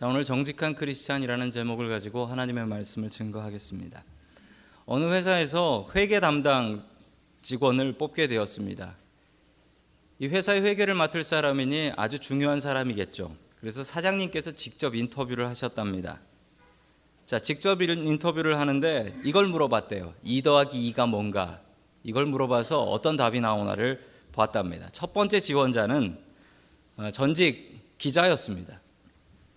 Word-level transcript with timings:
자, 0.00 0.06
오늘 0.06 0.24
정직한 0.24 0.74
크리스찬이라는 0.74 1.50
제목을 1.50 1.90
가지고 1.90 2.24
하나님의 2.24 2.64
말씀을 2.64 3.10
증거하겠습니다. 3.10 4.02
어느 4.86 5.04
회사에서 5.12 5.90
회계 5.94 6.20
담당 6.20 6.80
직원을 7.42 7.98
뽑게 7.98 8.26
되었습니다. 8.26 8.96
이 10.20 10.26
회사의 10.26 10.62
회계를 10.62 10.94
맡을 10.94 11.22
사람이니 11.22 11.92
아주 11.96 12.18
중요한 12.18 12.62
사람이겠죠. 12.62 13.36
그래서 13.56 13.84
사장님께서 13.84 14.52
직접 14.52 14.94
인터뷰를 14.94 15.46
하셨답니다. 15.50 16.18
자, 17.26 17.38
직접 17.38 17.82
인터뷰를 17.82 18.58
하는데 18.58 19.20
이걸 19.22 19.48
물어봤대요. 19.48 20.14
2 20.22 20.40
더하기 20.40 20.94
2가 20.94 21.10
뭔가? 21.10 21.60
이걸 22.04 22.24
물어봐서 22.24 22.84
어떤 22.84 23.18
답이 23.18 23.42
나오나를 23.42 24.02
봤답니다. 24.32 24.88
첫 24.92 25.12
번째 25.12 25.40
지원자는 25.40 26.18
어, 26.96 27.10
전직 27.10 27.98
기자였습니다. 27.98 28.80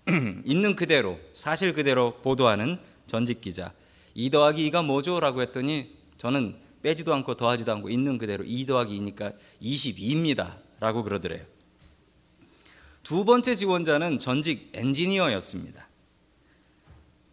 있는 0.46 0.76
그대로, 0.76 1.20
사실 1.34 1.74
그대로 1.74 2.20
보도하는 2.22 2.80
전직 3.08 3.42
기자. 3.42 3.74
2 4.16 4.30
더하기 4.30 4.70
2가 4.70 4.86
뭐죠? 4.86 5.20
라고 5.20 5.42
했더니 5.42 5.96
저는 6.18 6.56
빼지도 6.82 7.14
않고 7.14 7.36
더하지도 7.36 7.72
않고 7.72 7.90
있는 7.90 8.18
그대로 8.18 8.44
2 8.46 8.66
더하기 8.66 9.00
2니까 9.00 9.36
22입니다. 9.62 10.58
라고 10.80 11.04
그러더래요. 11.04 11.46
두 13.04 13.26
번째 13.26 13.56
지원자는 13.56 14.20
전직 14.20 14.70
엔지니어였습니다. 14.74 15.88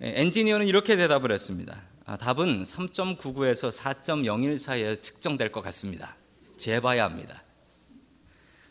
예, 0.03 0.13
엔지니어는 0.17 0.67
이렇게 0.67 0.97
대답을 0.97 1.33
했습니다. 1.33 1.81
아, 2.07 2.17
답은 2.17 2.63
3.99에서 2.63 3.71
4.01 3.77 4.59
사이에 4.59 4.97
측정될 4.97 5.53
것 5.53 5.63
같습니다. 5.63 6.17
재봐야 6.57 7.05
합니다. 7.05 7.43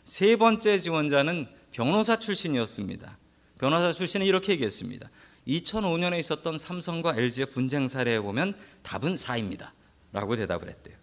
세 0.04 0.36
번째 0.36 0.78
지원자는 0.78 1.46
변호사 1.72 2.18
출신이었습니다. 2.18 3.18
변호사 3.60 3.92
출신은 3.92 4.24
이렇게 4.24 4.52
얘기했습니다. 4.52 5.10
2005년에 5.46 6.18
있었던 6.18 6.56
삼성과 6.56 7.14
LG의 7.14 7.50
분쟁 7.50 7.88
사례에 7.88 8.18
보면 8.18 8.54
답은 8.82 9.16
4입니다. 9.16 9.72
라고 10.12 10.34
대답을 10.34 10.70
했대요. 10.70 10.96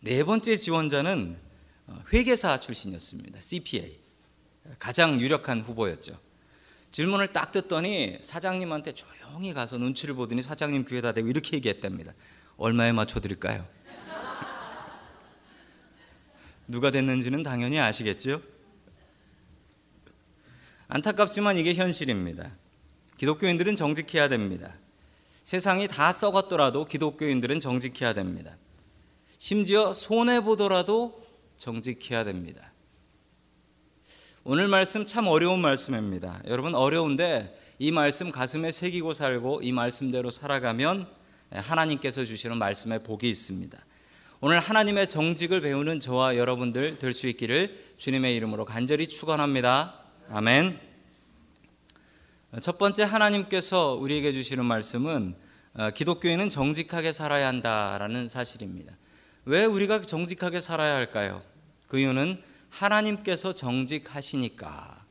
네 0.00 0.24
번째 0.24 0.56
지원자는 0.56 1.38
어, 1.86 2.02
회계사 2.12 2.58
출신이었습니다. 2.58 3.40
CPA. 3.40 4.00
가장 4.80 5.20
유력한 5.20 5.60
후보였죠. 5.60 6.18
질문을 6.90 7.32
딱 7.32 7.52
듣더니 7.52 8.18
사장님한테 8.22 8.92
조용히 8.92 9.54
가서 9.54 9.78
눈치를 9.78 10.16
보더니 10.16 10.42
사장님 10.42 10.84
귀에다 10.84 11.12
대고 11.12 11.28
이렇게 11.28 11.56
얘기했답니다. 11.56 12.12
얼마에 12.56 12.90
맞춰드릴까요? 12.90 13.68
누가 16.66 16.90
됐는지는 16.90 17.44
당연히 17.44 17.78
아시겠죠? 17.78 18.42
안타깝지만 20.92 21.56
이게 21.56 21.74
현실입니다. 21.74 22.50
기독교인들은 23.16 23.76
정직해야 23.76 24.28
됩니다. 24.28 24.74
세상이 25.44 25.86
다 25.86 26.12
썩었더라도 26.12 26.84
기독교인들은 26.86 27.60
정직해야 27.60 28.12
됩니다. 28.12 28.56
심지어 29.38 29.94
손해보더라도 29.94 31.24
정직해야 31.58 32.24
됩니다. 32.24 32.72
오늘 34.42 34.66
말씀 34.66 35.06
참 35.06 35.28
어려운 35.28 35.60
말씀입니다. 35.60 36.42
여러분 36.48 36.74
어려운데 36.74 37.56
이 37.78 37.92
말씀 37.92 38.30
가슴에 38.30 38.72
새기고 38.72 39.12
살고 39.12 39.60
이 39.62 39.70
말씀대로 39.70 40.32
살아가면 40.32 41.06
하나님께서 41.50 42.24
주시는 42.24 42.56
말씀에 42.58 43.04
복이 43.04 43.30
있습니다. 43.30 43.78
오늘 44.40 44.58
하나님의 44.58 45.08
정직을 45.08 45.60
배우는 45.60 46.00
저와 46.00 46.36
여러분들 46.36 46.98
될 46.98 47.12
수 47.12 47.28
있기를 47.28 47.78
주님의 47.98 48.34
이름으로 48.34 48.64
간절히 48.64 49.06
축원합니다. 49.06 49.99
아멘. 50.32 50.78
첫 52.60 52.78
번째 52.78 53.02
하나님께서 53.02 53.94
우리에게 53.94 54.30
주시는 54.30 54.64
말씀은 54.64 55.34
어, 55.74 55.90
기독교인은 55.90 56.50
정직하게 56.50 57.10
살아야 57.10 57.48
한다라는 57.48 58.28
사실입니다. 58.28 58.96
왜 59.44 59.64
우리가 59.64 60.02
정직하게 60.02 60.60
살아야 60.60 60.94
할까요? 60.94 61.42
그 61.88 61.98
이유는 61.98 62.40
하나님께서 62.68 63.56
정직하시니까. 63.56 65.04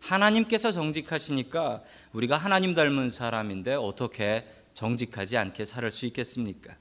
하나님께서 0.00 0.70
정직하시니까 0.70 1.82
우리가 2.12 2.36
하나님 2.36 2.74
닮은 2.74 3.08
사람인데 3.08 3.72
어떻게 3.76 4.46
정직하지 4.74 5.38
않게 5.38 5.64
살 5.64 5.90
수 5.90 6.04
있겠습니까? 6.04 6.76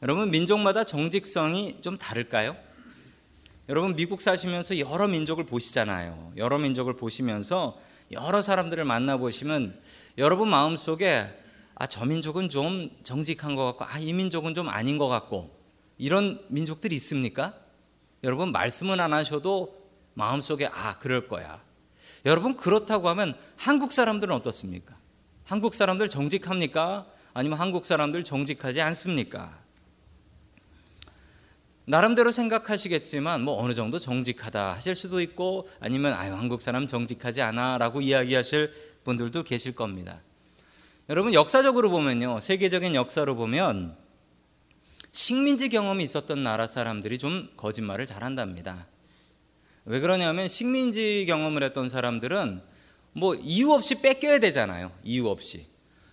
여러분, 0.00 0.30
민족마다 0.30 0.84
정직성이 0.84 1.80
좀 1.80 1.98
다를까요? 1.98 2.56
여러분, 3.68 3.96
미국 3.96 4.20
사시면서 4.20 4.78
여러 4.78 5.08
민족을 5.08 5.44
보시잖아요. 5.44 6.32
여러 6.36 6.58
민족을 6.58 6.96
보시면서 6.96 7.78
여러 8.12 8.42
사람들을 8.42 8.84
만나 8.84 9.16
보시면 9.16 9.80
여러분 10.18 10.50
마음속에 10.50 11.26
아, 11.76 11.86
저 11.86 12.04
민족은 12.04 12.50
좀 12.50 12.90
정직한 13.02 13.56
것 13.56 13.64
같고, 13.64 13.84
아, 13.84 13.98
이 13.98 14.12
민족은 14.12 14.54
좀 14.54 14.68
아닌 14.68 14.96
것 14.96 15.08
같고, 15.08 15.50
이런 15.98 16.44
민족들이 16.48 16.94
있습니까? 16.96 17.54
여러분 18.22 18.52
말씀은 18.52 19.00
안 19.00 19.12
하셔도 19.12 19.82
마음속에 20.14 20.66
아 20.66 20.98
그럴 20.98 21.28
거야. 21.28 21.62
여러분 22.24 22.56
그렇다고 22.56 23.08
하면 23.10 23.36
한국 23.56 23.92
사람들은 23.92 24.34
어떻습니까? 24.34 24.96
한국 25.44 25.74
사람들 25.74 26.08
정직합니까? 26.08 27.06
아니면 27.34 27.58
한국 27.58 27.84
사람들 27.84 28.24
정직하지 28.24 28.80
않습니까? 28.80 29.58
나름대로 31.86 32.32
생각하시겠지만 32.32 33.42
뭐 33.42 33.62
어느 33.62 33.74
정도 33.74 33.98
정직하다 33.98 34.72
하실 34.72 34.94
수도 34.94 35.20
있고 35.20 35.68
아니면 35.80 36.14
아유 36.14 36.32
한국 36.34 36.62
사람 36.62 36.86
정직하지 36.86 37.42
않아라고 37.42 38.00
이야기하실 38.00 38.72
분들도 39.04 39.42
계실 39.42 39.74
겁니다. 39.74 40.20
여러분 41.10 41.34
역사적으로 41.34 41.90
보면요 41.90 42.40
세계적인 42.40 42.94
역사로 42.94 43.36
보면 43.36 43.96
식민지 45.12 45.68
경험이 45.68 46.04
있었던 46.04 46.42
나라 46.42 46.66
사람들이 46.66 47.18
좀 47.18 47.48
거짓말을 47.56 48.06
잘한답니다. 48.06 48.86
왜 49.84 50.00
그러냐면 50.00 50.48
식민지 50.48 51.26
경험을 51.28 51.62
했던 51.62 51.90
사람들은 51.90 52.62
뭐 53.12 53.34
이유 53.34 53.70
없이 53.70 54.00
뺏겨야 54.00 54.38
되잖아요. 54.38 54.90
이유 55.04 55.28
없이. 55.28 55.66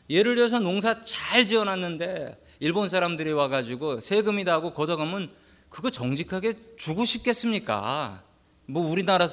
예를 0.10 0.36
들어서 0.36 0.60
농사 0.60 1.04
잘 1.06 1.46
지어놨는데 1.46 2.38
일본 2.60 2.90
사람들이 2.90 3.32
와가지고 3.32 4.02
세금이다 4.02 4.52
하고 4.54 4.74
걷어가면 4.74 5.32
그거 5.72 5.90
정직하게 5.90 6.76
주고 6.76 7.06
싶겠습니까? 7.06 8.22
뭐 8.66 8.86
우리나라 8.92 9.28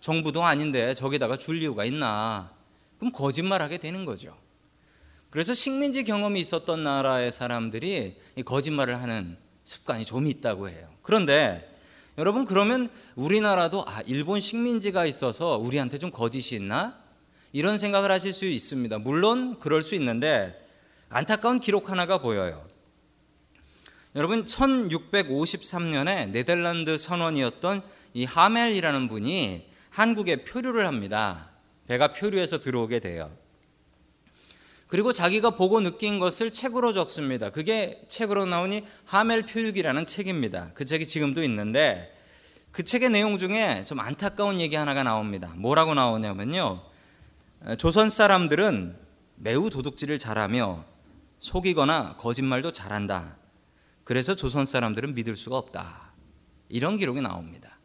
정부도 0.00 0.44
아닌데 0.44 0.92
저기다가 0.92 1.38
줄 1.38 1.62
이유가 1.62 1.84
있나? 1.84 2.50
그럼 2.98 3.12
거짓말하게 3.12 3.78
되는 3.78 4.04
거죠. 4.04 4.36
그래서 5.30 5.54
식민지 5.54 6.02
경험이 6.02 6.40
있었던 6.40 6.82
나라의 6.82 7.30
사람들이 7.30 8.16
거짓말을 8.44 9.00
하는 9.00 9.36
습관이 9.62 10.04
좀 10.04 10.26
있다고 10.26 10.68
해요. 10.68 10.88
그런데 11.00 11.72
여러분 12.18 12.44
그러면 12.44 12.90
우리나라도 13.14 13.84
아 13.86 14.02
일본 14.06 14.40
식민지가 14.40 15.06
있어서 15.06 15.58
우리한테 15.58 15.98
좀 15.98 16.10
거짓이 16.10 16.56
있나? 16.56 16.98
이런 17.52 17.78
생각을 17.78 18.10
하실 18.10 18.32
수 18.32 18.46
있습니다. 18.46 18.98
물론 18.98 19.60
그럴 19.60 19.80
수 19.80 19.94
있는데 19.94 20.60
안타까운 21.08 21.60
기록 21.60 21.88
하나가 21.88 22.18
보여요. 22.18 22.66
여러분 24.16 24.44
1653년에 24.44 26.30
네덜란드 26.30 26.96
선원이었던 26.96 27.82
이 28.14 28.24
하멜이라는 28.24 29.08
분이 29.08 29.66
한국에 29.90 30.44
표류를 30.44 30.86
합니다. 30.86 31.50
배가 31.88 32.12
표류해서 32.12 32.60
들어오게 32.60 33.00
돼요. 33.00 33.30
그리고 34.86 35.12
자기가 35.12 35.50
보고 35.50 35.80
느낀 35.80 36.20
것을 36.20 36.52
책으로 36.52 36.92
적습니다. 36.92 37.50
그게 37.50 38.00
책으로 38.06 38.46
나오니 38.46 38.86
하멜 39.06 39.46
표육이라는 39.46 40.06
책입니다. 40.06 40.70
그 40.74 40.84
책이 40.84 41.08
지금도 41.08 41.42
있는데 41.42 42.16
그 42.70 42.84
책의 42.84 43.10
내용 43.10 43.40
중에 43.40 43.82
좀 43.82 43.98
안타까운 43.98 44.60
얘기 44.60 44.76
하나가 44.76 45.02
나옵니다. 45.02 45.52
뭐라고 45.56 45.94
나오냐면요. 45.94 46.82
조선 47.78 48.10
사람들은 48.10 48.96
매우 49.36 49.70
도둑질을 49.70 50.20
잘하며 50.20 50.84
속이거나 51.40 52.14
거짓말도 52.18 52.70
잘한다. 52.70 53.43
그래서 54.04 54.36
조선 54.36 54.66
사람들은 54.66 55.14
믿을 55.14 55.36
수가 55.36 55.56
없다. 55.56 56.12
이런 56.68 56.98
기록이 56.98 57.20
나옵니다. 57.20 57.78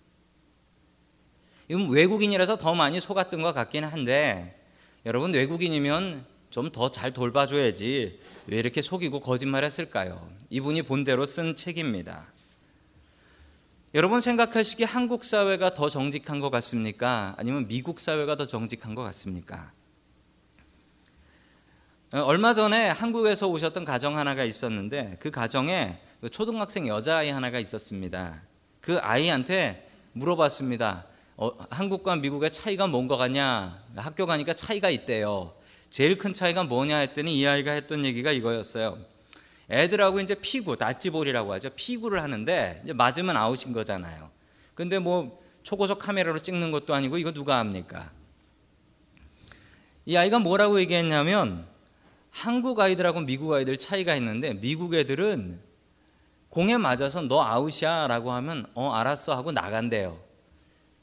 외국인이라서 1.69 2.57
더 2.57 2.73
많이 2.75 2.99
속았던 2.99 3.41
것 3.41 3.53
같기는 3.53 3.87
한데 3.87 4.59
여러분 5.05 5.33
외국인이면 5.33 6.25
좀 6.49 6.71
더 6.71 6.89
잘 6.89 7.13
돌봐줘야지 7.13 8.19
왜 8.47 8.57
이렇게 8.57 8.81
속이고 8.81 9.19
거짓말했을까요? 9.19 10.29
이분이 10.49 10.81
본대로 10.83 11.25
쓴 11.25 11.55
책입니다. 11.55 12.27
여러분 13.93 14.19
생각하시기에 14.21 14.85
한국 14.85 15.23
사회가 15.23 15.73
더 15.73 15.89
정직한 15.89 16.39
것 16.39 16.49
같습니까? 16.49 17.35
아니면 17.37 17.67
미국 17.67 17.99
사회가 17.99 18.35
더 18.35 18.47
정직한 18.47 18.95
것 18.95 19.03
같습니까? 19.03 19.71
어, 22.11 22.19
얼마 22.21 22.55
전에 22.55 22.89
한국에서 22.89 23.47
오셨던 23.47 23.85
가정 23.85 24.17
하나가 24.17 24.43
있었는데 24.43 25.17
그 25.19 25.29
가정에 25.29 25.99
그 26.01 26.08
초등학생 26.27 26.87
여자아이 26.87 27.29
하나가 27.29 27.59
있었습니다. 27.59 28.41
그 28.81 28.99
아이한테 28.99 29.89
물어봤습니다. 30.11 31.05
어, 31.37 31.51
한국과 31.69 32.17
미국의 32.17 32.51
차이가 32.51 32.87
뭔가 32.87 33.15
같냐? 33.15 33.81
학교 33.95 34.25
가니까 34.25 34.53
차이가 34.53 34.89
있대요. 34.89 35.53
제일 35.89 36.17
큰 36.17 36.33
차이가 36.33 36.63
뭐냐 36.63 36.97
했더니 36.97 37.39
이 37.39 37.47
아이가 37.47 37.71
했던 37.71 38.03
얘기가 38.03 38.33
이거였어요. 38.33 38.97
애들하고 39.69 40.19
이제 40.19 40.35
피구, 40.35 40.75
낫지볼이라고 40.77 41.53
하죠. 41.53 41.69
피구를 41.75 42.21
하는데 42.21 42.81
이제 42.83 42.91
맞으면 42.91 43.37
아웃인 43.37 43.71
거잖아요. 43.71 44.29
근데 44.75 44.99
뭐 44.99 45.41
초고속 45.63 45.99
카메라로 45.99 46.39
찍는 46.39 46.71
것도 46.71 46.93
아니고 46.93 47.17
이거 47.17 47.31
누가 47.31 47.59
합니까? 47.59 48.11
이 50.05 50.17
아이가 50.17 50.39
뭐라고 50.39 50.79
얘기했냐면 50.81 51.65
한국 52.31 52.79
아이들하고 52.79 53.21
미국 53.21 53.53
아이들 53.53 53.77
차이가 53.77 54.15
있는데 54.15 54.53
미국 54.55 54.93
애들은 54.93 55.68
공에 56.49 56.77
맞아서 56.77 57.21
너 57.21 57.41
아웃이야라고 57.43 58.31
하면 58.31 58.65
어 58.73 58.91
알았어 58.91 59.35
하고 59.35 59.51
나간대요. 59.51 60.19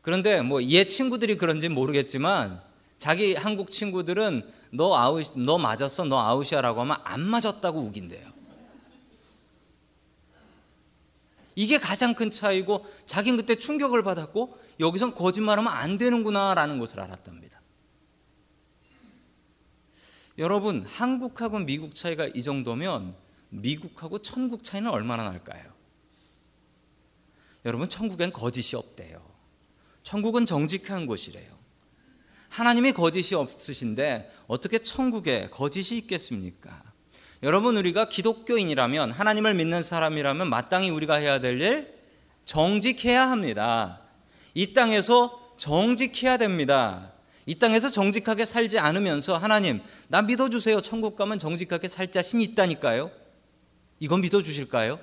그런데 0.02 0.43
뭐 0.43 0.60
얘 0.62 0.84
친구들이 0.84 1.37
그런지 1.37 1.69
모르겠지만 1.69 2.60
자기 2.98 3.34
한국 3.34 3.70
친구들은 3.70 4.48
너 4.70 4.96
아웃 4.96 5.32
너 5.37 5.58
맞았어 5.58 6.04
너 6.04 6.19
아웃이야라고 6.19 6.81
하면 6.81 6.96
안 7.04 7.20
맞았다고 7.20 7.81
우긴대요. 7.81 8.37
이게 11.54 11.78
가장 11.78 12.14
큰 12.14 12.31
차이고 12.31 12.84
자기는 13.06 13.38
그때 13.38 13.54
충격을 13.54 14.02
받았고 14.02 14.58
여기선 14.78 15.14
거짓말하면 15.14 15.72
안 15.72 15.96
되는구나라는 15.96 16.78
것을 16.78 17.00
알았답니다. 17.00 17.60
여러분 20.38 20.84
한국하고 20.84 21.60
미국 21.60 21.94
차이가 21.94 22.26
이 22.26 22.43
정도면 22.43 23.14
미국하고 23.48 24.20
천국 24.20 24.64
차이는 24.64 24.90
얼마나 24.90 25.25
날까요? 25.25 25.64
여러분 27.64 27.88
천국엔 27.88 28.32
거짓이 28.32 28.76
없대요. 28.76 29.25
천국은 30.04 30.46
정직한 30.46 31.06
곳이래요. 31.06 31.56
하나님이 32.48 32.93
거짓이 32.93 33.34
없으신데 33.34 34.31
어떻게 34.46 34.78
천국에 34.78 35.48
거짓이 35.50 35.98
있겠습니까? 35.98 36.82
여러분 37.43 37.76
우리가 37.76 38.08
기독교인이라면 38.08 39.10
하나님을 39.10 39.54
믿는 39.54 39.82
사람이라면 39.82 40.48
마땅히 40.48 40.90
우리가 40.90 41.16
해야 41.16 41.40
될 41.40 41.60
일 41.60 41.96
정직해야 42.46 43.28
합니다. 43.28 44.00
이 44.54 44.72
땅에서 44.72 45.52
정직해야 45.58 46.38
됩니다. 46.38 47.12
이 47.44 47.58
땅에서 47.58 47.90
정직하게 47.90 48.44
살지 48.44 48.78
않으면서 48.78 49.37
하나님 49.37 49.81
나 50.08 50.22
믿어 50.22 50.48
주세요. 50.48 50.81
천국 50.81 51.16
가면 51.16 51.38
정직하게 51.38 51.88
살 51.88 52.10
자신이 52.10 52.43
있다니까요. 52.44 53.10
이건 54.00 54.20
믿어 54.20 54.43
주실까요? 54.43 55.00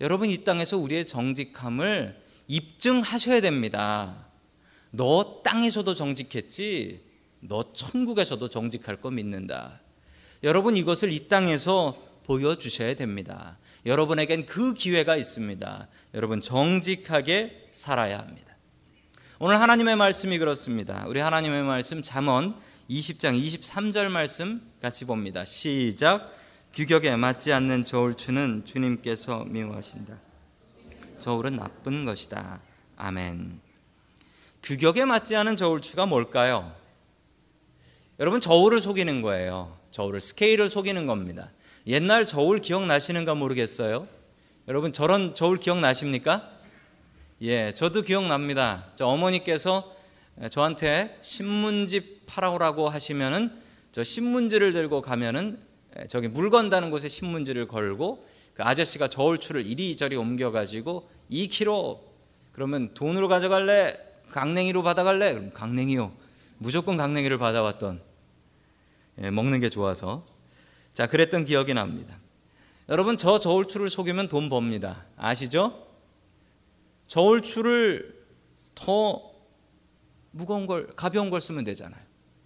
여러분 0.00 0.28
이 0.28 0.44
땅에서 0.44 0.78
우리의 0.78 1.06
정직함을 1.06 2.20
입증하셔야 2.48 3.40
됩니다. 3.40 4.26
너 4.90 5.42
땅에서도 5.44 5.94
정직했지, 5.94 7.00
너 7.40 7.72
천국에서도 7.72 8.48
정직할 8.48 9.00
거 9.00 9.10
믿는다. 9.10 9.80
여러분 10.42 10.76
이것을 10.76 11.12
이 11.12 11.28
땅에서 11.28 11.96
보여주셔야 12.24 12.96
됩니다. 12.96 13.58
여러분에겐 13.86 14.46
그 14.46 14.74
기회가 14.74 15.16
있습니다. 15.16 15.88
여러분 16.14 16.40
정직하게 16.40 17.68
살아야 17.72 18.18
합니다. 18.18 18.56
오늘 19.38 19.60
하나님의 19.60 19.96
말씀이 19.96 20.38
그렇습니다. 20.38 21.04
우리 21.06 21.20
하나님의 21.20 21.62
말씀 21.64 22.02
잠언 22.02 22.54
20장 22.88 23.38
23절 23.42 24.08
말씀 24.08 24.62
같이 24.80 25.04
봅니다. 25.04 25.44
시작. 25.44 26.32
규격에 26.74 27.14
맞지 27.14 27.52
않는 27.52 27.84
저울추는 27.84 28.64
주님께서 28.64 29.44
미워하신다. 29.44 30.18
저울은 31.20 31.54
나쁜 31.54 32.04
것이다. 32.04 32.60
아멘. 32.96 33.60
규격에 34.60 35.04
맞지 35.04 35.36
않은 35.36 35.56
저울추가 35.56 36.04
뭘까요? 36.06 36.74
여러분 38.18 38.40
저울을 38.40 38.80
속이는 38.80 39.22
거예요. 39.22 39.78
저울을 39.92 40.20
스케일을 40.20 40.68
속이는 40.68 41.06
겁니다. 41.06 41.52
옛날 41.86 42.26
저울 42.26 42.58
기억나시는가 42.58 43.36
모르겠어요. 43.36 44.08
여러분 44.66 44.92
저런 44.92 45.36
저울 45.36 45.58
기억나십니까? 45.58 46.50
예, 47.42 47.70
저도 47.72 48.02
기억납니다. 48.02 48.86
저 48.96 49.06
어머니께서 49.06 49.94
저한테 50.50 51.18
신문지 51.22 52.22
팔아오라고 52.26 52.88
하시면은 52.88 53.62
저 53.92 54.02
신문지를 54.02 54.72
들고 54.72 55.02
가면은 55.02 55.63
저기 56.08 56.28
물 56.28 56.50
건다는 56.50 56.90
곳에 56.90 57.08
신문지를 57.08 57.68
걸고 57.68 58.26
그 58.54 58.62
아저씨가 58.62 59.08
저울추를 59.08 59.64
이리저리 59.66 60.16
옮겨가지고 60.16 61.08
2kg 61.30 62.00
그러면 62.52 62.94
돈으로 62.94 63.28
가져갈래? 63.28 63.98
강냉이로 64.30 64.82
받아갈래? 64.82 65.32
그럼 65.34 65.52
강냉이요. 65.52 66.12
무조건 66.58 66.96
강냉이를 66.96 67.38
받아왔던 67.38 68.00
예, 69.22 69.30
먹는 69.30 69.60
게 69.60 69.68
좋아서 69.68 70.24
자 70.92 71.06
그랬던 71.06 71.44
기억이 71.44 71.74
납니다. 71.74 72.16
여러분 72.88 73.16
저 73.16 73.38
저울추를 73.38 73.90
속이면 73.90 74.28
돈 74.28 74.48
법니다. 74.50 75.04
아시죠? 75.16 75.86
저울추를 77.08 78.24
더 78.74 79.34
무거운 80.30 80.66
걸 80.66 80.88
가벼운 80.96 81.30
걸 81.30 81.40
쓰면 81.40 81.64
되잖아요. 81.64 82.00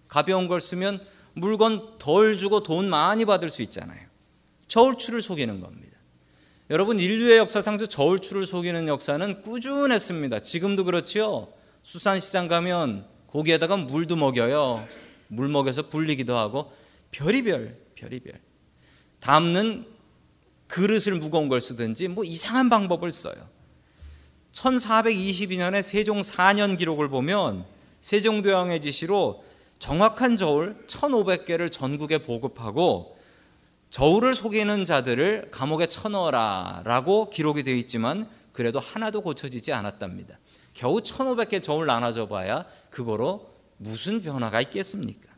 가벼운 0.07 0.47
걸 0.47 0.61
쓰면 0.61 0.99
물건 1.33 1.97
덜 1.97 2.37
주고 2.37 2.63
돈 2.63 2.89
많이 2.89 3.25
받을 3.25 3.49
수 3.49 3.61
있잖아요. 3.61 3.99
저울추를 4.67 5.21
속이는 5.21 5.59
겁니다. 5.59 5.97
여러분 6.69 6.99
인류의 6.99 7.39
역사상 7.39 7.77
저울추를 7.77 8.45
속이는 8.45 8.87
역사는 8.87 9.41
꾸준했습니다. 9.41 10.39
지금도 10.41 10.83
그렇지요. 10.83 11.51
수산시장 11.81 12.47
가면 12.47 13.07
고기에다가 13.27 13.77
물도 13.77 14.15
먹여요. 14.15 14.87
물 15.27 15.47
먹여서 15.47 15.89
불리기도 15.89 16.37
하고 16.37 16.71
별이별 17.11 17.77
별이별 17.95 18.39
담는 19.19 19.85
그릇을 20.67 21.15
무거운 21.15 21.49
걸 21.49 21.61
쓰든지 21.61 22.07
뭐 22.09 22.23
이상한 22.23 22.69
방법을 22.69 23.11
써요. 23.11 23.35
1422년에 24.51 25.81
세종 25.83 26.21
4년 26.21 26.77
기록을 26.77 27.09
보면 27.09 27.65
세종대왕의 28.01 28.81
지시로 28.81 29.43
정확한 29.79 30.35
저울 30.35 30.83
1,500개를 30.87 31.71
전국에 31.71 32.19
보급하고 32.19 33.17
저울을 33.89 34.35
속이는 34.35 34.85
자들을 34.85 35.49
감옥에 35.51 35.87
쳐넣어라라고 35.87 37.29
기록이 37.29 37.63
되어 37.63 37.75
있지만 37.75 38.29
그래도 38.51 38.79
하나도 38.79 39.21
고쳐지지 39.21 39.73
않았답니다. 39.73 40.37
겨우 40.73 40.99
1,500개 40.99 41.63
저울 41.63 41.87
나눠줘 41.87 42.27
봐야 42.27 42.65
그거로 42.89 43.49
무슨 43.77 44.21
변화가 44.21 44.61
있겠습니까? 44.61 45.29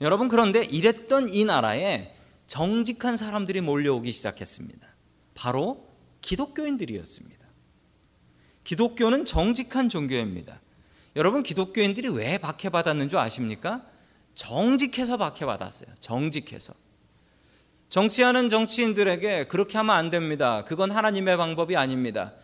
여러분 0.00 0.28
그런데 0.28 0.62
이랬던 0.64 1.30
이 1.30 1.44
나라에 1.44 2.12
정직한 2.46 3.16
사람들이 3.16 3.60
몰려오기 3.60 4.12
시작했습니다. 4.12 4.86
바로 5.34 5.88
기독교인들이었습니다. 6.20 7.46
기독교는 8.64 9.24
정직한 9.24 9.88
종교입니다. 9.88 10.60
여러분 11.16 11.42
기독교인들이 11.42 12.08
왜 12.10 12.36
박해받았는 12.38 13.08
줄 13.08 13.18
아십니까? 13.18 13.82
정직해서 14.34 15.16
박해받았어요. 15.16 15.88
정직해서. 15.98 16.74
정치하는 17.88 18.50
정치인들에게 18.50 19.46
그렇게 19.46 19.78
하면 19.78 19.96
안 19.96 20.10
됩니다. 20.10 20.64
그건 20.64 20.90
하나님의 20.90 21.38
방법이 21.38 21.74
아닙니다. 21.74 22.34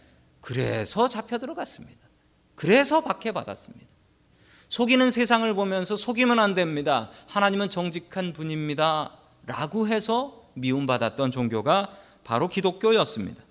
그래서 0.40 1.06
잡혀 1.06 1.38
들어갔습니다. 1.38 2.00
그래서 2.54 3.02
박해받았습니다. 3.02 3.86
속이는 4.68 5.10
세상을 5.10 5.52
보면서 5.52 5.94
속이면 5.94 6.38
안 6.38 6.54
됩니다. 6.54 7.10
하나님은 7.26 7.68
정직한 7.68 8.32
분입니다. 8.32 9.12
라고 9.44 9.86
해서 9.86 10.48
미움받았던 10.54 11.30
종교가 11.30 11.94
바로 12.24 12.48
기독교였습니다. 12.48 13.42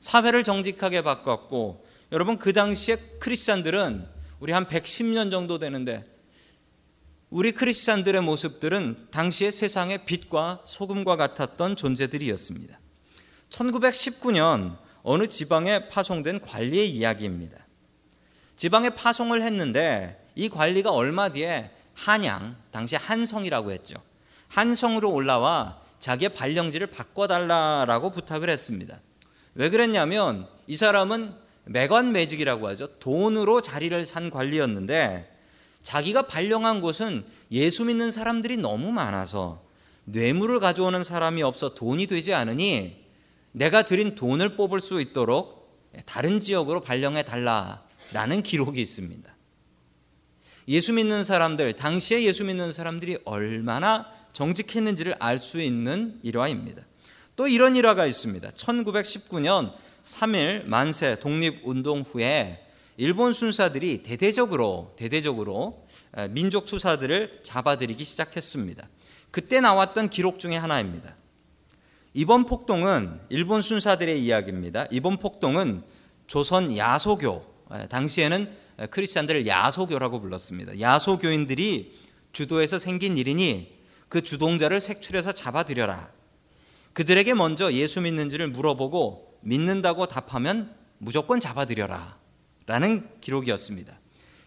사회를 0.00 0.42
정직하게 0.42 1.02
바꿨고 1.02 1.86
여러분 2.10 2.36
그 2.38 2.52
당시에 2.52 2.96
크리스찬들은 3.20 4.15
우리 4.40 4.52
한 4.52 4.66
110년 4.66 5.30
정도 5.30 5.58
되는데 5.58 6.04
우리 7.30 7.52
크리스찬들의 7.52 8.20
모습들은 8.22 9.08
당시의 9.10 9.50
세상의 9.50 10.04
빛과 10.04 10.62
소금과 10.64 11.16
같았던 11.16 11.76
존재들이었습니다. 11.76 12.78
1919년 13.50 14.76
어느 15.02 15.26
지방에 15.28 15.88
파송된 15.88 16.40
관리의 16.40 16.90
이야기입니다. 16.90 17.66
지방에 18.56 18.90
파송을 18.90 19.42
했는데 19.42 20.24
이 20.34 20.48
관리가 20.48 20.92
얼마 20.92 21.30
뒤에 21.30 21.70
한양, 21.94 22.56
당시 22.70 22.96
한성이라고 22.96 23.72
했죠. 23.72 23.96
한성으로 24.48 25.10
올라와 25.10 25.80
자기의 25.98 26.34
발령지를 26.34 26.88
바꿔달라라고 26.88 28.10
부탁을 28.10 28.50
했습니다. 28.50 29.00
왜 29.54 29.70
그랬냐면 29.70 30.46
이 30.66 30.76
사람은 30.76 31.34
매관 31.66 32.12
매직이라고 32.12 32.68
하죠. 32.68 32.86
돈으로 32.98 33.60
자리를 33.60 34.06
산 34.06 34.30
관리였는데 34.30 35.32
자기가 35.82 36.22
발령한 36.22 36.80
곳은 36.80 37.24
예수 37.50 37.84
믿는 37.84 38.10
사람들이 38.10 38.56
너무 38.56 38.92
많아서 38.92 39.64
뇌물을 40.04 40.60
가져오는 40.60 41.02
사람이 41.02 41.42
없어 41.42 41.74
돈이 41.74 42.06
되지 42.06 42.34
않으니 42.34 43.04
내가 43.52 43.82
드린 43.82 44.14
돈을 44.14 44.56
뽑을 44.56 44.80
수 44.80 45.00
있도록 45.00 45.56
다른 46.04 46.40
지역으로 46.40 46.80
발령해 46.80 47.24
달라 47.24 47.82
라는 48.12 48.42
기록이 48.42 48.80
있습니다. 48.80 49.34
예수 50.68 50.92
믿는 50.92 51.24
사람들, 51.24 51.74
당시에 51.74 52.22
예수 52.24 52.44
믿는 52.44 52.72
사람들이 52.72 53.18
얼마나 53.24 54.10
정직했는지를 54.32 55.16
알 55.18 55.38
수 55.38 55.60
있는 55.60 56.18
일화입니다. 56.22 56.82
또 57.36 57.46
이런 57.46 57.76
일화가 57.76 58.06
있습니다. 58.06 58.50
1919년 58.50 59.72
3일 60.06 60.66
만세 60.66 61.18
독립운동 61.18 62.02
후에 62.02 62.64
일본 62.96 63.32
순사들이 63.32 64.04
대대적으로 64.04 64.94
대대적으로 64.96 65.84
민족 66.30 66.66
투사들을 66.66 67.40
잡아들이기 67.42 68.04
시작했습니다. 68.04 68.88
그때 69.32 69.60
나왔던 69.60 70.08
기록 70.08 70.38
중에 70.38 70.56
하나입니다. 70.56 71.16
이번 72.14 72.46
폭동은 72.46 73.20
일본 73.30 73.60
순사들의 73.60 74.22
이야기입니다. 74.24 74.86
이번 74.92 75.16
폭동은 75.16 75.82
조선 76.28 76.76
야소교 76.76 77.44
당시에는 77.90 78.56
크리스찬들을 78.90 79.46
야소교라고 79.46 80.20
불렀습니다. 80.20 80.80
야소교인들이 80.80 81.98
주도해서 82.32 82.78
생긴 82.78 83.18
일이니 83.18 83.74
그 84.08 84.22
주동자를 84.22 84.78
색출해서 84.78 85.32
잡아들여라. 85.32 86.10
그들에게 86.92 87.34
먼저 87.34 87.72
예수 87.72 88.00
믿는지를 88.00 88.48
물어보고 88.48 89.25
믿는다고 89.40 90.06
답하면 90.06 90.74
무조건 90.98 91.40
잡아들여라. 91.40 92.16
라는 92.66 93.08
기록이었습니다. 93.20 93.96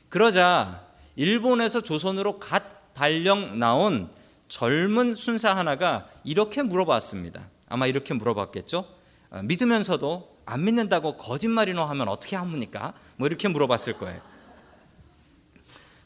그러자 0.09 0.85
일본에서 1.15 1.81
조선으로 1.81 2.39
갓 2.39 2.93
발령 2.93 3.59
나온 3.59 4.09
젊은 4.49 5.15
순사 5.15 5.55
하나가 5.55 6.09
이렇게 6.23 6.61
물어봤습니다. 6.63 7.47
아마 7.69 7.87
이렇게 7.87 8.13
물어봤겠죠? 8.13 8.85
어, 9.31 9.41
믿으면서도 9.43 10.37
안 10.45 10.65
믿는다고 10.65 11.15
거짓말이나 11.15 11.87
하면 11.89 12.07
어떻게 12.09 12.35
합니까? 12.35 12.93
뭐 13.15 13.27
이렇게 13.27 13.47
물어봤을 13.47 13.93
거예요. 13.93 14.19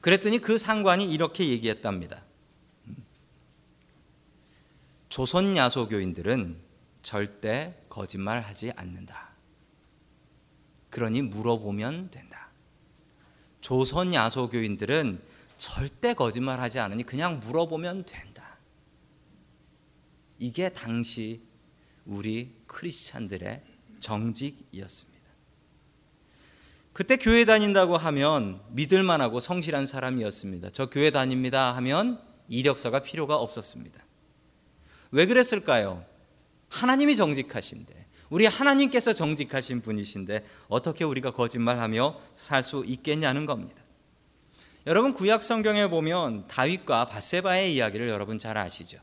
그랬더니 0.02 0.40
그 0.40 0.58
상관이 0.58 1.06
이렇게 1.06 1.48
얘기했답니다. 1.48 2.22
조선 5.08 5.56
야소교인들은 5.56 6.58
절대 7.04 7.86
거짓말하지 7.90 8.72
않는다. 8.76 9.34
그러니 10.90 11.22
물어보면 11.22 12.10
된다. 12.10 12.50
조선 13.62 14.14
야소교인들은 14.14 15.22
절대 15.58 16.14
거짓말하지 16.14 16.80
않으니 16.80 17.04
그냥 17.04 17.40
물어보면 17.40 18.06
된다. 18.06 18.58
이게 20.40 20.70
당시 20.70 21.42
우리 22.06 22.56
크리스찬들의 22.68 23.64
정직이었습니다. 24.00 25.14
그때 26.92 27.18
교회 27.18 27.46
다닌다고 27.46 27.98
하면 27.98 28.62
믿을 28.70 29.04
만하고 29.04 29.40
성실한 29.40 29.86
사람이었습니다. 29.86 30.70
저 30.72 30.90
교회 30.90 31.12
다닙니다 31.12 31.76
하면 31.78 32.22
이력서가 32.50 33.02
필요가 33.04 33.36
없었습니다. 33.38 34.04
왜 35.12 35.26
그랬을까요? 35.26 36.06
하나님이 36.74 37.15
정직하신데 37.15 37.94
우리 38.30 38.48
하나님께서 38.48 39.13
정직하신 39.13 39.82
분이신데 39.82 40.44
어떻게 40.68 41.03
우리가 41.03 41.32
거짓말하며 41.32 42.20
살 42.36 42.63
수 42.63 42.84
있겠냐는 42.88 43.46
겁니다. 43.46 43.82
여러분 44.88 45.13
구약 45.13 45.44
성경에 45.44 45.88
보면 45.88 46.48
다윗과 46.48 47.06
바세바의 47.06 47.75
이야기를 47.75 48.10
여러분 48.10 48.39
잘 48.39 48.58
아시죠? 48.58 48.98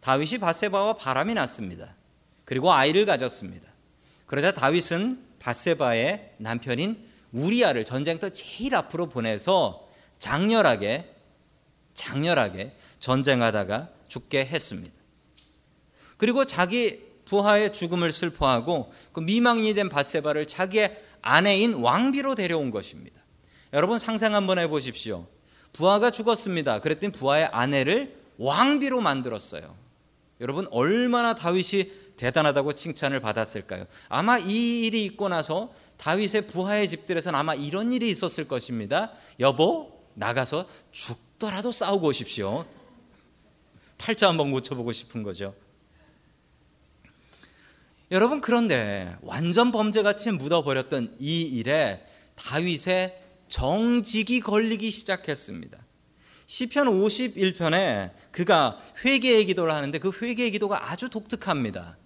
다윗이 0.00 0.38
바세바와 0.38 0.94
바람이 0.94 1.34
났습니다. 1.34 1.94
그리고 2.44 2.72
아이를 2.72 3.04
가졌습니다. 3.04 3.68
그러자 4.26 4.52
다윗은 4.52 5.22
바세바의 5.38 6.36
남편인 6.38 7.04
우리아를 7.32 7.84
전쟁터 7.84 8.30
제일 8.30 8.74
앞으로 8.74 9.08
보내서 9.08 9.86
장렬하게 10.18 11.14
장렬하게 11.92 12.74
전쟁하다가 13.00 13.90
죽게 14.08 14.46
했습니다. 14.46 14.95
그리고 16.16 16.44
자기 16.44 17.04
부하의 17.26 17.72
죽음을 17.72 18.12
슬퍼하고 18.12 18.92
그 19.12 19.20
미망인이 19.20 19.74
된 19.74 19.88
바세바를 19.88 20.46
자기의 20.46 21.02
아내인 21.22 21.74
왕비로 21.74 22.34
데려온 22.34 22.70
것입니다. 22.70 23.20
여러분 23.72 23.98
상상 23.98 24.34
한번 24.34 24.58
해보십시오. 24.58 25.26
부하가 25.72 26.10
죽었습니다. 26.10 26.80
그랬더니 26.80 27.12
부하의 27.12 27.46
아내를 27.46 28.16
왕비로 28.38 29.00
만들었어요. 29.00 29.74
여러분 30.40 30.66
얼마나 30.70 31.34
다윗이 31.34 31.90
대단하다고 32.16 32.74
칭찬을 32.74 33.20
받았을까요? 33.20 33.84
아마 34.08 34.38
이 34.38 34.86
일이 34.86 35.04
있고 35.04 35.28
나서 35.28 35.72
다윗의 35.98 36.46
부하의 36.46 36.88
집들에서는 36.88 37.38
아마 37.38 37.54
이런 37.54 37.92
일이 37.92 38.08
있었을 38.08 38.48
것입니다. 38.48 39.12
여보, 39.40 39.92
나가서 40.14 40.66
죽더라도 40.92 41.72
싸우고 41.72 42.08
오십시오. 42.08 42.64
팔자 43.98 44.28
한번 44.28 44.50
고쳐보고 44.52 44.92
싶은 44.92 45.22
거죠. 45.22 45.54
여러분, 48.12 48.40
그런데 48.40 49.16
완전 49.20 49.72
범죄같이 49.72 50.30
묻어버렸던 50.30 51.16
이 51.18 51.42
일에 51.42 52.06
다윗의 52.36 53.20
정직이 53.48 54.40
걸리기 54.40 54.90
시작했습니다. 54.90 55.78
시편 56.46 56.86
51편에 56.86 58.12
그가 58.30 58.78
회개의 59.04 59.46
기도를 59.46 59.72
하는데 59.72 59.98
그 59.98 60.12
회개의 60.22 60.52
기도가 60.52 60.92
아주 60.92 61.10
독특합니다. 61.10 61.96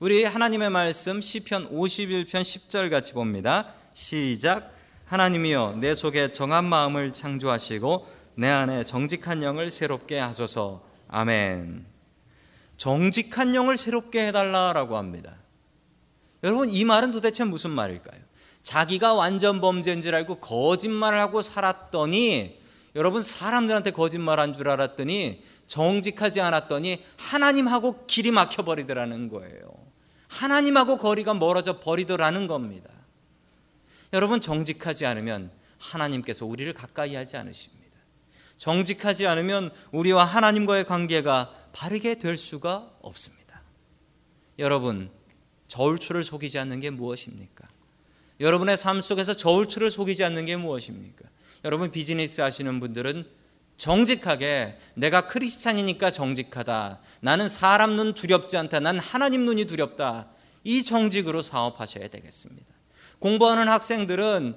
우리 0.00 0.24
하나님의 0.24 0.70
말씀 0.70 1.20
시편 1.20 1.70
51편 1.70 2.26
10절 2.26 2.90
같이 2.90 3.12
봅니다. 3.12 3.72
시작. 3.94 4.74
하나님이여 5.04 5.76
내 5.80 5.94
속에 5.94 6.32
정한 6.32 6.64
마음을 6.64 7.12
창조하시고 7.12 8.08
내 8.34 8.48
안에 8.48 8.82
정직한 8.82 9.44
영을 9.44 9.70
새롭게 9.70 10.18
하소서. 10.18 10.84
아멘. 11.06 11.86
정직한 12.76 13.54
영을 13.54 13.76
새롭게 13.76 14.26
해달라라고 14.26 14.96
합니다. 14.96 15.36
여러분 16.44 16.70
이 16.70 16.84
말은 16.84 17.10
도대체 17.10 17.42
무슨 17.44 17.70
말일까요? 17.70 18.20
자기가 18.62 19.14
완전 19.14 19.60
범죄인 19.60 20.02
줄 20.02 20.14
알고 20.14 20.36
거짓말을 20.36 21.18
하고 21.18 21.42
살았더니 21.42 22.60
여러분 22.94 23.22
사람들한테 23.22 23.90
거짓말한 23.90 24.52
줄 24.52 24.68
알았더니 24.68 25.42
정직하지 25.66 26.42
않았더니 26.42 27.02
하나님하고 27.16 28.04
길이 28.06 28.30
막혀 28.30 28.62
버리더라는 28.62 29.30
거예요. 29.30 29.74
하나님하고 30.28 30.98
거리가 30.98 31.32
멀어져 31.34 31.80
버리더라는 31.80 32.46
겁니다. 32.46 32.90
여러분 34.12 34.40
정직하지 34.40 35.06
않으면 35.06 35.50
하나님께서 35.78 36.44
우리를 36.44 36.70
가까이 36.74 37.14
하지 37.14 37.38
않으십니다. 37.38 37.84
정직하지 38.58 39.26
않으면 39.26 39.70
우리와 39.92 40.24
하나님과의 40.24 40.84
관계가 40.84 41.54
바르게 41.72 42.18
될 42.18 42.36
수가 42.36 42.90
없습니다. 43.00 43.62
여러분 44.58 45.10
저울추를 45.66 46.24
속이지 46.24 46.58
않는 46.58 46.80
게 46.80 46.90
무엇입니까? 46.90 47.66
여러분의 48.40 48.76
삶 48.76 49.00
속에서 49.00 49.34
저울추를 49.34 49.90
속이지 49.90 50.24
않는 50.24 50.44
게 50.44 50.56
무엇입니까? 50.56 51.24
여러분 51.64 51.90
비즈니스 51.90 52.40
하시는 52.40 52.80
분들은 52.80 53.26
정직하게 53.76 54.78
내가 54.94 55.26
크리스찬이니까 55.26 56.10
정직하다. 56.10 57.00
나는 57.20 57.48
사람 57.48 57.96
눈 57.96 58.14
두렵지 58.14 58.56
않다. 58.56 58.80
난 58.80 58.98
하나님 58.98 59.44
눈이 59.44 59.64
두렵다. 59.64 60.28
이 60.62 60.84
정직으로 60.84 61.42
사업하셔야 61.42 62.08
되겠습니다. 62.08 62.66
공부하는 63.18 63.68
학생들은 63.68 64.56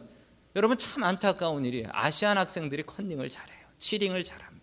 여러분 0.56 0.78
참 0.78 1.04
안타까운 1.04 1.66
일이에요. 1.66 1.88
아시안 1.92 2.38
학생들이 2.38 2.84
컨닝을 2.84 3.30
잘해요. 3.30 3.58
치링을 3.78 4.24
잘합니다. 4.24 4.58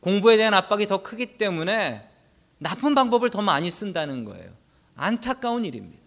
공부에 0.00 0.36
대한 0.36 0.54
압박이 0.54 0.86
더 0.86 1.02
크기 1.02 1.38
때문에 1.38 2.08
나쁜 2.58 2.94
방법을 2.94 3.30
더 3.30 3.42
많이 3.42 3.70
쓴다는 3.70 4.24
거예요. 4.24 4.59
안타까운 5.00 5.64
일입니다. 5.64 6.00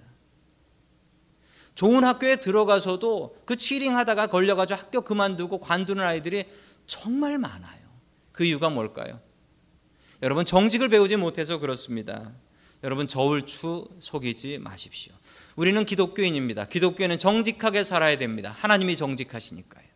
좋은 1.75 2.03
학교에 2.03 2.37
들어가서도 2.37 3.37
그 3.45 3.57
치링 3.57 3.97
하다가 3.97 4.27
걸려가지고 4.27 4.79
학교 4.79 5.01
그만두고 5.01 5.59
관두는 5.59 6.03
아이들이 6.03 6.45
정말 6.85 7.37
많아요. 7.37 7.81
그 8.31 8.43
이유가 8.45 8.69
뭘까요? 8.69 9.19
여러분 10.21 10.45
정직을 10.45 10.89
배우지 10.89 11.17
못해서 11.17 11.57
그렇습니다. 11.57 12.31
여러분 12.83 13.07
저울추 13.07 13.87
속이지 13.99 14.59
마십시오. 14.59 15.13
우리는 15.55 15.83
기독교인입니다. 15.85 16.65
기독교인은 16.65 17.17
정직하게 17.17 17.83
살아야 17.83 18.17
됩니다. 18.17 18.55
하나님이 18.57 18.95
정직하시니까요. 18.95 19.92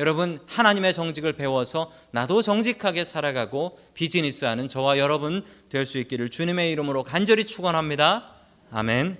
여러분 0.00 0.38
하나님의 0.46 0.94
정직을 0.94 1.34
배워서 1.34 1.92
나도 2.10 2.40
정직하게 2.40 3.04
살아가고 3.04 3.78
비즈니스하는 3.92 4.66
저와 4.66 4.96
여러분 4.96 5.44
될 5.68 5.84
수 5.84 5.98
있기를 5.98 6.30
주님의 6.30 6.72
이름으로 6.72 7.04
간절히 7.04 7.44
축원합니다. 7.44 8.34
아멘. 8.70 9.18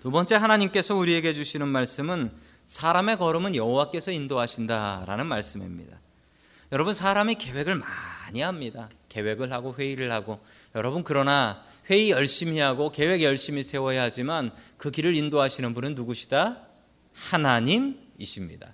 두 0.00 0.10
번째 0.10 0.34
하나님께서 0.34 0.96
우리에게 0.96 1.32
주시는 1.32 1.68
말씀은 1.68 2.32
사람의 2.66 3.18
걸음은 3.18 3.54
여호와께서 3.54 4.10
인도하신다라는 4.10 5.26
말씀입니다. 5.26 6.00
여러분 6.72 6.92
사람이 6.92 7.36
계획을 7.36 7.76
많이 7.76 8.40
합니다. 8.40 8.88
계획을 9.10 9.52
하고 9.52 9.76
회의를 9.78 10.10
하고 10.10 10.40
여러분 10.74 11.04
그러나 11.04 11.62
회의 11.88 12.10
열심히 12.10 12.58
하고 12.58 12.90
계획 12.90 13.22
열심히 13.22 13.62
세워야 13.62 14.02
하지만 14.02 14.50
그 14.76 14.90
길을 14.90 15.14
인도하시는 15.14 15.72
분은 15.72 15.94
누구시다? 15.94 16.62
하나님 17.14 18.01
이십니다. 18.22 18.72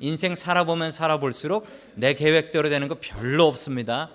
인생 0.00 0.34
살아보면 0.34 0.92
살아볼수록 0.92 1.66
내 1.94 2.14
계획대로 2.14 2.68
되는 2.68 2.88
거 2.88 2.98
별로 3.00 3.46
없습니다. 3.46 4.10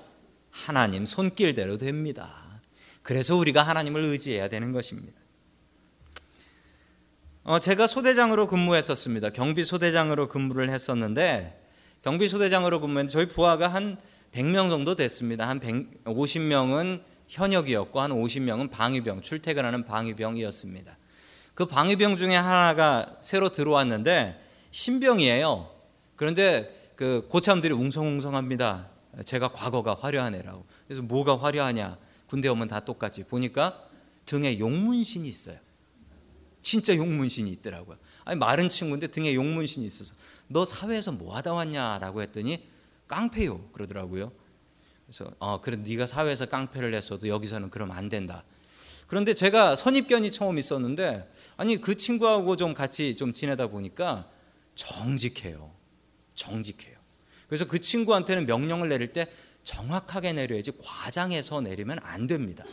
하나님 0.49 1.05
손길대로 1.05 1.77
됩니다. 1.77 2.61
그래서 3.03 3.35
우리가 3.35 3.61
하나님을 3.63 4.03
의지해야 4.03 4.47
되는 4.47 4.71
것입니다. 4.71 5.19
어, 7.43 7.59
제가 7.59 7.85
소대장으로 7.85 8.47
근무했었습니다. 8.47 9.29
경비 9.29 9.63
소대장으로 9.63 10.27
근무를 10.27 10.71
했었는데 10.71 11.61
경비 12.01 12.27
소대장으로 12.27 12.79
근무했는데 12.79 13.11
저희 13.11 13.27
부하가 13.27 13.67
한 13.67 13.97
100명 14.33 14.69
정도 14.69 14.95
됐습니다. 14.95 15.47
한 15.47 15.59
50명은 16.05 17.03
현역이었고 17.27 18.01
한 18.01 18.11
50명은 18.11 18.71
방위병, 18.71 19.21
출퇴근하는 19.21 19.85
방위병이었습니다. 19.85 20.97
그 21.53 21.65
방위병 21.65 22.17
중에 22.17 22.35
하나가 22.35 23.15
새로 23.21 23.49
들어왔는데 23.49 24.44
신병이에요. 24.75 25.71
그런데 26.17 26.91
그 26.97 27.25
고참들이 27.29 27.73
웅성웅성합니다. 27.73 28.89
제가 29.23 29.53
과거가 29.53 29.95
화려하네라고. 29.97 30.65
그래서 30.85 31.01
뭐가 31.01 31.37
화려하냐? 31.37 31.97
군대 32.27 32.49
오면 32.49 32.67
다 32.67 32.81
똑같이 32.81 33.23
보니까 33.23 33.87
등에 34.25 34.59
용문신이 34.59 35.29
있어요. 35.29 35.57
진짜 36.61 36.93
용문신이 36.93 37.49
있더라고요. 37.51 37.95
아니 38.25 38.37
마른 38.37 38.67
친구인데 38.67 39.07
등에 39.07 39.33
용문신이 39.33 39.85
있어서 39.85 40.13
너 40.49 40.65
사회에서 40.65 41.13
뭐 41.13 41.33
하다 41.37 41.53
왔냐라고 41.53 42.21
했더니 42.21 42.67
깡패요 43.07 43.69
그러더라고요. 43.71 44.33
그래서 45.05 45.31
어 45.39 45.61
그래 45.61 45.77
네가 45.77 46.05
사회에서 46.05 46.47
깡패를 46.47 46.93
했어도 46.93 47.29
여기서는 47.29 47.69
그러면 47.69 47.95
안 47.95 48.09
된다. 48.09 48.43
그런데 49.07 49.35
제가 49.35 49.77
선입견이 49.77 50.31
처음 50.31 50.57
있었는데 50.57 51.31
아니 51.55 51.79
그 51.79 51.95
친구하고 51.95 52.57
좀 52.57 52.73
같이 52.73 53.15
좀 53.15 53.31
지내다 53.31 53.67
보니까 53.67 54.34
정직해요. 54.75 55.71
정직해요. 56.33 56.95
그래서 57.47 57.65
그 57.65 57.79
친구한테는 57.79 58.45
명령을 58.45 58.89
내릴 58.89 59.13
때 59.13 59.27
정확하게 59.63 60.33
내려야지 60.33 60.71
과장해서 60.77 61.61
내리면 61.61 61.99
안 62.01 62.27
됩니다. 62.27 62.63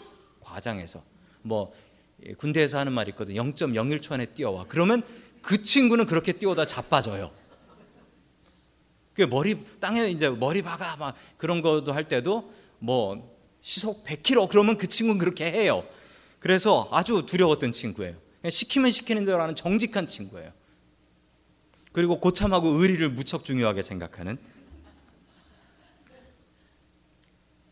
과장해서 0.40 1.02
뭐 1.42 1.74
군대에서 2.38 2.78
하는 2.78 2.92
말이 2.92 3.10
있거든. 3.10 3.34
0.01초 3.34 4.12
안에 4.12 4.26
뛰어와. 4.26 4.66
그러면 4.68 5.02
그 5.40 5.62
친구는 5.62 6.06
그렇게 6.06 6.32
뛰어다 6.32 6.66
자빠져요. 6.66 7.32
그 9.14 9.22
머리 9.22 9.62
땅에 9.78 10.08
이제 10.08 10.28
머리 10.28 10.62
박아 10.62 10.96
막 10.96 11.16
그런 11.36 11.60
것도 11.60 11.92
할 11.92 12.08
때도 12.08 12.52
뭐 12.78 13.36
시속 13.60 14.04
100km 14.04 14.48
그러면 14.48 14.78
그 14.78 14.88
친구는 14.88 15.18
그렇게 15.18 15.50
해요. 15.50 15.86
그래서 16.38 16.88
아주 16.90 17.24
두려웠던 17.26 17.72
친구예요. 17.72 18.16
시키면 18.48 18.90
시키는 18.90 19.24
대로 19.24 19.40
하는 19.40 19.54
정직한 19.54 20.06
친구예요. 20.06 20.52
그리고 21.92 22.18
고참하고 22.20 22.68
의리를 22.68 23.08
무척 23.10 23.44
중요하게 23.44 23.82
생각하는 23.82 24.38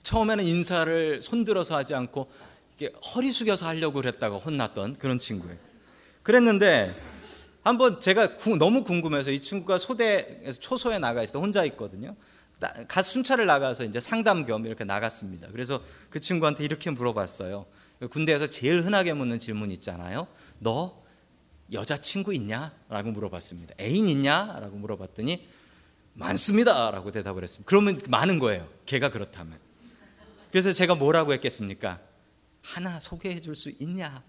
처음에는 0.02 0.44
인사를 0.44 1.22
손들어서 1.22 1.76
하지 1.76 1.94
않고 1.94 2.30
이렇게 2.78 2.96
허리 3.14 3.30
숙여서 3.30 3.66
하려고 3.66 4.00
그랬다가 4.00 4.36
혼났던 4.36 4.96
그런 4.96 5.18
친구예요. 5.18 5.56
그랬는데 6.22 6.92
한번 7.62 8.00
제가 8.00 8.36
구, 8.36 8.56
너무 8.56 8.84
궁금해서 8.84 9.30
이 9.30 9.40
친구가 9.40 9.78
소대에서 9.78 10.60
초소에 10.60 10.98
나가 10.98 11.24
때 11.24 11.38
혼자 11.38 11.64
있거든요. 11.66 12.16
가 12.88 13.02
순찰을 13.02 13.46
나가서 13.46 13.84
이제 13.84 14.00
상담 14.00 14.44
겸 14.44 14.66
이렇게 14.66 14.84
나갔습니다. 14.84 15.48
그래서 15.50 15.80
그 16.10 16.20
친구한테 16.20 16.64
이렇게 16.64 16.90
물어봤어요. 16.90 17.64
군대에서 18.10 18.48
제일 18.48 18.84
흔하게 18.84 19.12
묻는 19.14 19.38
질문 19.38 19.70
있잖아요. 19.70 20.26
너 20.58 20.99
여자친구 21.72 22.34
있냐? 22.34 22.72
라고 22.88 23.10
물어봤습니다. 23.12 23.74
애인 23.80 24.08
있냐? 24.08 24.58
라고 24.60 24.76
물어봤더니 24.76 25.46
많습니다. 26.14 26.90
라고 26.90 27.10
대답을 27.12 27.42
했습니다. 27.42 27.68
그러면 27.68 28.00
많은 28.08 28.38
거예요. 28.38 28.68
걔가 28.86 29.10
그렇다면. 29.10 29.58
그래서 30.50 30.72
제가 30.72 30.94
뭐라고 30.96 31.32
했겠습니까? 31.34 32.00
하나 32.62 32.98
소개해 33.00 33.40
줄 33.40 33.54
수 33.54 33.70
있냐? 33.78 34.22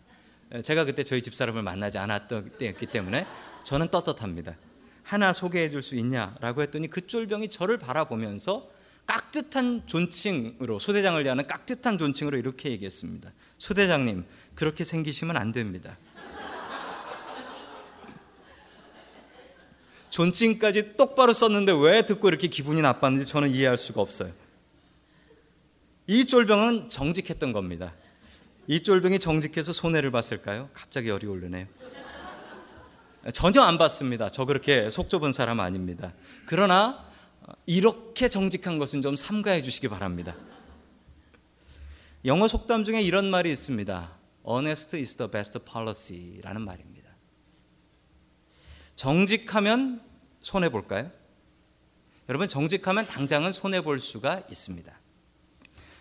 제가 0.64 0.86
그때 0.86 1.04
저희 1.04 1.22
집사람을 1.22 1.64
만나지 1.64 1.98
않았던 1.98 2.58
때였기 2.58 2.86
때문에 2.88 3.26
저는 3.64 3.88
떳떳합니다. 3.90 4.56
하나 5.04 5.34
소개해 5.34 5.70
줄 5.70 5.82
수 5.82 5.96
있냐 5.96 6.36
라고 6.42 6.62
했더니 6.62 6.88
그 6.90 7.08
쫄병이 7.08 7.50
저를 7.50 7.78
바라보면서 7.78 8.70
깍듯한 9.08 9.84
존칭으로 9.88 10.78
소대장을 10.80 11.22
위하는 11.24 11.48
깍듯한 11.48 11.98
존칭으로 11.98 12.38
이렇게 12.38 12.70
얘기했습니다. 12.70 13.32
소대장님 13.58 14.26
그렇게 14.54 14.84
생기시면 14.84 15.38
안 15.38 15.52
됩니다. 15.52 15.98
존칭까지 20.12 20.98
똑바로 20.98 21.34
썼는데 21.34 21.72
왜 21.72 22.06
듣고 22.06 22.28
이렇게 22.28 22.48
기분이 22.48 22.82
나빴는지 22.82 23.26
저는 23.26 23.50
이해할 23.50 23.78
수가 23.78 24.02
없어요. 24.02 24.32
이 26.06 26.26
쫄병은 26.26 26.90
정직했던 26.90 27.54
겁니다. 27.54 27.94
이 28.68 28.84
쫄병이 28.84 29.20
정직해서 29.20 29.74
손해를 29.74 30.12
봤을까요? 30.12 30.70
갑자기 30.74 31.10
열이 31.10 31.26
오르네요. 31.26 31.66
전혀 33.34 33.62
안 33.62 33.78
봤습니다. 33.78 34.30
저 34.30 34.46
그렇게 34.46 34.90
속 34.90 35.10
좁은 35.10 35.32
사람 35.32 35.60
아닙니다. 35.60 36.14
그러나 36.46 37.06
이렇게 37.66 38.28
정직한 38.28 38.80
것은 38.80 39.02
좀 39.02 39.16
삼가해 39.16 39.62
주시기 39.62 39.88
바랍니다. 39.88 40.36
영어 42.26 42.48
속담 42.48 42.84
중에 42.84 43.02
이런 43.02 43.30
말이 43.30 43.52
있습니다. 43.52 44.12
Honest 44.46 44.98
is 44.98 45.16
the 45.16 45.32
best 45.32 45.58
policy라는 45.60 46.62
말입니다. 46.62 47.01
정직하면 48.96 50.02
손해 50.42 50.70
볼까요? 50.70 51.12
여러분 52.30 52.48
정직하면 52.48 53.08
당장은 53.08 53.52
손해 53.52 53.82
볼 53.82 54.00
수가 54.00 54.44
있습니다. 54.50 54.92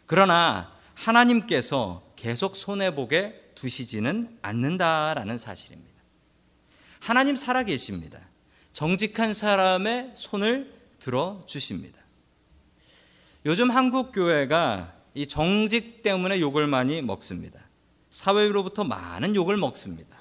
그러나 0.06 0.72
하나님께서 0.94 2.02
계속 2.16 2.56
손해 2.56 2.94
보게 2.94 3.52
두시지는 3.54 4.38
않는다라는 4.42 5.38
사실입니다. 5.38 5.90
하나님 7.00 7.36
살아 7.36 7.62
계십니다. 7.62 8.20
정직한 8.72 9.34
사람의 9.34 10.12
손을 10.14 10.72
들어 10.98 11.42
주십니다. 11.46 12.00
요즘 13.46 13.70
한국 13.70 14.12
교회가 14.12 14.94
이 15.14 15.26
정직 15.26 16.02
때문에 16.02 16.40
욕을 16.40 16.66
많이 16.66 17.02
먹습니다. 17.02 17.60
사회로부터 18.10 18.84
많은 18.84 19.34
욕을 19.34 19.56
먹습니다. 19.56 20.19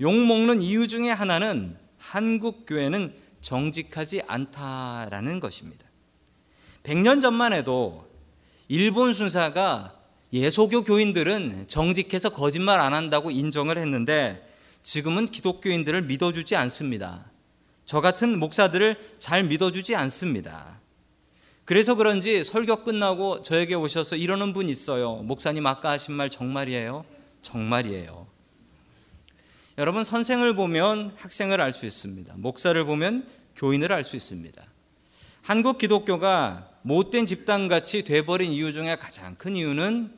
욕 0.00 0.14
먹는 0.14 0.62
이유 0.62 0.88
중에 0.88 1.10
하나는 1.10 1.76
한국 1.98 2.64
교회는 2.66 3.14
정직하지 3.40 4.22
않다라는 4.26 5.40
것입니다. 5.40 5.84
100년 6.82 7.20
전만 7.20 7.52
해도 7.52 8.08
일본 8.68 9.12
순사가 9.12 9.96
예소교 10.32 10.84
교인들은 10.84 11.66
정직해서 11.66 12.30
거짓말 12.30 12.80
안 12.80 12.94
한다고 12.94 13.30
인정을 13.30 13.76
했는데 13.76 14.46
지금은 14.82 15.26
기독교인들을 15.26 16.02
믿어주지 16.02 16.56
않습니다. 16.56 17.26
저 17.84 18.00
같은 18.00 18.38
목사들을 18.38 19.16
잘 19.18 19.44
믿어주지 19.44 19.96
않습니다. 19.96 20.80
그래서 21.64 21.94
그런지 21.94 22.42
설교 22.44 22.84
끝나고 22.84 23.42
저에게 23.42 23.74
오셔서 23.74 24.16
이러는 24.16 24.52
분 24.52 24.68
있어요. 24.68 25.16
목사님 25.16 25.66
아까 25.66 25.90
하신 25.90 26.14
말 26.14 26.30
정말이에요? 26.30 27.04
정말이에요. 27.42 28.29
여러분 29.80 30.04
선생을 30.04 30.54
보면 30.56 31.14
학생을 31.16 31.58
알 31.58 31.72
수 31.72 31.86
있습니다. 31.86 32.34
목사를 32.36 32.84
보면 32.84 33.26
교인을 33.56 33.94
알 33.94 34.04
수 34.04 34.14
있습니다. 34.14 34.62
한국 35.40 35.78
기독교가 35.78 36.70
못된 36.82 37.24
집단같이 37.24 38.04
돼버린 38.04 38.52
이유 38.52 38.74
중에 38.74 38.96
가장 38.96 39.36
큰 39.36 39.56
이유는 39.56 40.14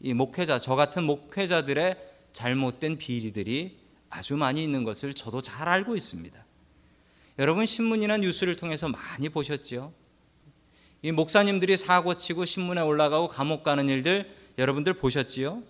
이 0.00 0.12
목회자, 0.12 0.58
저 0.58 0.74
같은 0.74 1.04
목회자들의 1.04 1.94
잘못된 2.32 2.98
비리들이 2.98 3.78
아주 4.10 4.36
많이 4.36 4.64
있는 4.64 4.82
것을 4.82 5.14
저도 5.14 5.40
잘 5.40 5.68
알고 5.68 5.94
있습니다. 5.94 6.44
여러분 7.38 7.64
신문이나 7.64 8.16
뉴스를 8.16 8.56
통해서 8.56 8.88
많이 8.88 9.28
보셨지요? 9.28 9.92
이 11.02 11.12
목사님들이 11.12 11.76
사고 11.76 12.16
치고 12.16 12.44
신문에 12.44 12.80
올라가고 12.80 13.28
감옥 13.28 13.62
가는 13.62 13.88
일들 13.88 14.28
여러분들 14.58 14.94
보셨지요? 14.94 15.62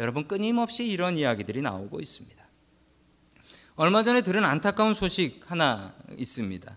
여러분 0.00 0.26
끊임없이 0.26 0.86
이런 0.86 1.18
이야기들이 1.18 1.60
나오고 1.60 2.00
있습니다. 2.00 2.43
얼마 3.76 4.04
전에 4.04 4.22
들은 4.22 4.44
안타까운 4.44 4.94
소식 4.94 5.40
하나 5.50 5.92
있습니다. 6.16 6.76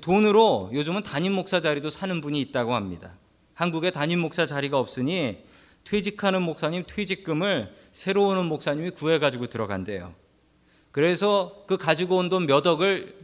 돈으로 0.00 0.70
요즘은 0.72 1.04
담임 1.04 1.32
목사 1.32 1.60
자리도 1.60 1.90
사는 1.90 2.20
분이 2.20 2.40
있다고 2.40 2.74
합니다. 2.74 3.12
한국에 3.54 3.92
담임 3.92 4.18
목사 4.18 4.44
자리가 4.44 4.78
없으니 4.78 5.38
퇴직하는 5.84 6.42
목사님 6.42 6.84
퇴직금을 6.88 7.72
새로 7.92 8.26
오는 8.26 8.44
목사님이 8.46 8.90
구해 8.90 9.20
가지고 9.20 9.46
들어간대요. 9.46 10.12
그래서 10.90 11.64
그 11.68 11.76
가지고 11.76 12.16
온 12.16 12.28
돈 12.28 12.46
몇 12.46 12.66
억을 12.66 13.14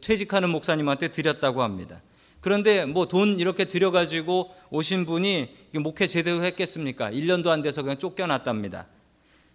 퇴직하는 0.00 0.50
목사님한테 0.50 1.08
드렸다고 1.08 1.62
합니다. 1.62 2.00
그런데 2.40 2.84
뭐 2.86 3.06
돈 3.06 3.40
이렇게 3.40 3.64
들여가지고 3.64 4.54
오신 4.70 5.04
분이 5.04 5.48
목회 5.74 6.06
제대로 6.06 6.44
했겠습니까? 6.44 7.10
1년도 7.10 7.48
안 7.48 7.60
돼서 7.62 7.82
그냥 7.82 7.98
쫓겨났답니다. 7.98 8.86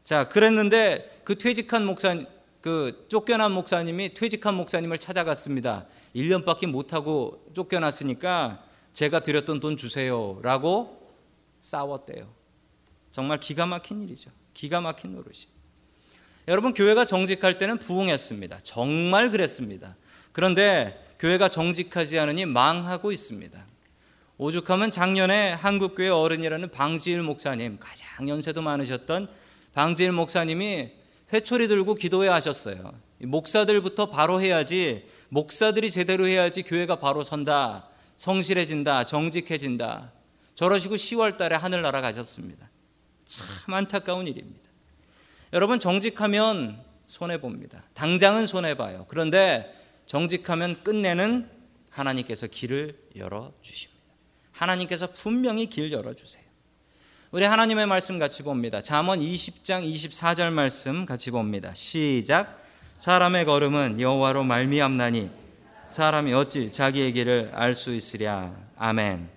자, 0.03 0.27
그랬는데 0.27 1.21
그 1.23 1.37
퇴직한 1.37 1.85
목사, 1.85 2.17
그 2.61 3.05
쫓겨난 3.09 3.51
목사님이 3.51 4.13
퇴직한 4.13 4.55
목사님을 4.55 4.97
찾아갔습니다. 4.97 5.85
1년밖에 6.15 6.67
못 6.67 6.93
하고 6.93 7.45
쫓겨났으니까 7.53 8.63
제가 8.93 9.21
드렸던 9.21 9.59
돈 9.59 9.77
주세요. 9.77 10.39
라고 10.41 11.09
싸웠대요. 11.61 12.33
정말 13.11 13.39
기가 13.39 13.65
막힌 13.65 14.01
일이죠. 14.01 14.31
기가 14.53 14.81
막힌 14.81 15.13
노릇이. 15.13 15.47
여러분, 16.47 16.73
교회가 16.73 17.05
정직할 17.05 17.57
때는 17.57 17.77
부흥했습니다. 17.77 18.59
정말 18.63 19.31
그랬습니다. 19.31 19.95
그런데 20.31 21.05
교회가 21.19 21.49
정직하지 21.49 22.19
않으니 22.19 22.45
망하고 22.45 23.11
있습니다. 23.11 23.65
오죽하면 24.37 24.89
작년에 24.89 25.51
한국교회 25.51 26.09
어른이라는 26.09 26.71
방지일 26.71 27.21
목사님, 27.21 27.77
가장 27.79 28.27
연세도 28.27 28.63
많으셨던 28.63 29.29
방지일 29.73 30.11
목사님이 30.11 30.91
회초리 31.31 31.67
들고 31.67 31.95
기도회 31.95 32.27
하셨어요. 32.27 32.93
목사들부터 33.19 34.07
바로 34.07 34.41
해야지, 34.41 35.07
목사들이 35.29 35.91
제대로 35.91 36.27
해야지 36.27 36.63
교회가 36.63 36.99
바로 36.99 37.23
선다, 37.23 37.87
성실해진다, 38.17 39.05
정직해진다. 39.05 40.11
저러시고 40.55 40.95
10월 40.95 41.37
달에 41.37 41.55
하늘 41.55 41.81
날아가셨습니다. 41.81 42.69
참 43.25 43.73
안타까운 43.73 44.27
일입니다. 44.27 44.69
여러분, 45.53 45.79
정직하면 45.79 46.83
손해 47.05 47.39
봅니다. 47.39 47.83
당장은 47.93 48.45
손해 48.45 48.75
봐요. 48.75 49.05
그런데 49.07 49.73
정직하면 50.05 50.83
끝내는 50.83 51.49
하나님께서 51.89 52.47
길을 52.47 52.97
열어 53.15 53.53
주십니다. 53.61 54.01
하나님께서 54.51 55.07
분명히 55.11 55.67
길 55.67 55.91
열어 55.91 56.13
주세요. 56.13 56.43
우리 57.31 57.45
하나님의 57.45 57.87
말씀 57.87 58.19
같이 58.19 58.43
봅니다. 58.43 58.81
잠언 58.81 59.21
20장 59.21 59.89
24절 59.89 60.51
말씀 60.51 61.05
같이 61.05 61.31
봅니다. 61.31 61.71
시작. 61.73 62.61
사람의 62.97 63.45
걸음은 63.45 64.01
여호와로 64.01 64.43
말미암나니 64.43 65.29
사람이 65.87 66.33
어찌 66.33 66.73
자기의 66.73 67.13
길을 67.13 67.51
알 67.53 67.73
수 67.73 67.93
있으랴. 67.95 68.51
아멘. 68.75 69.29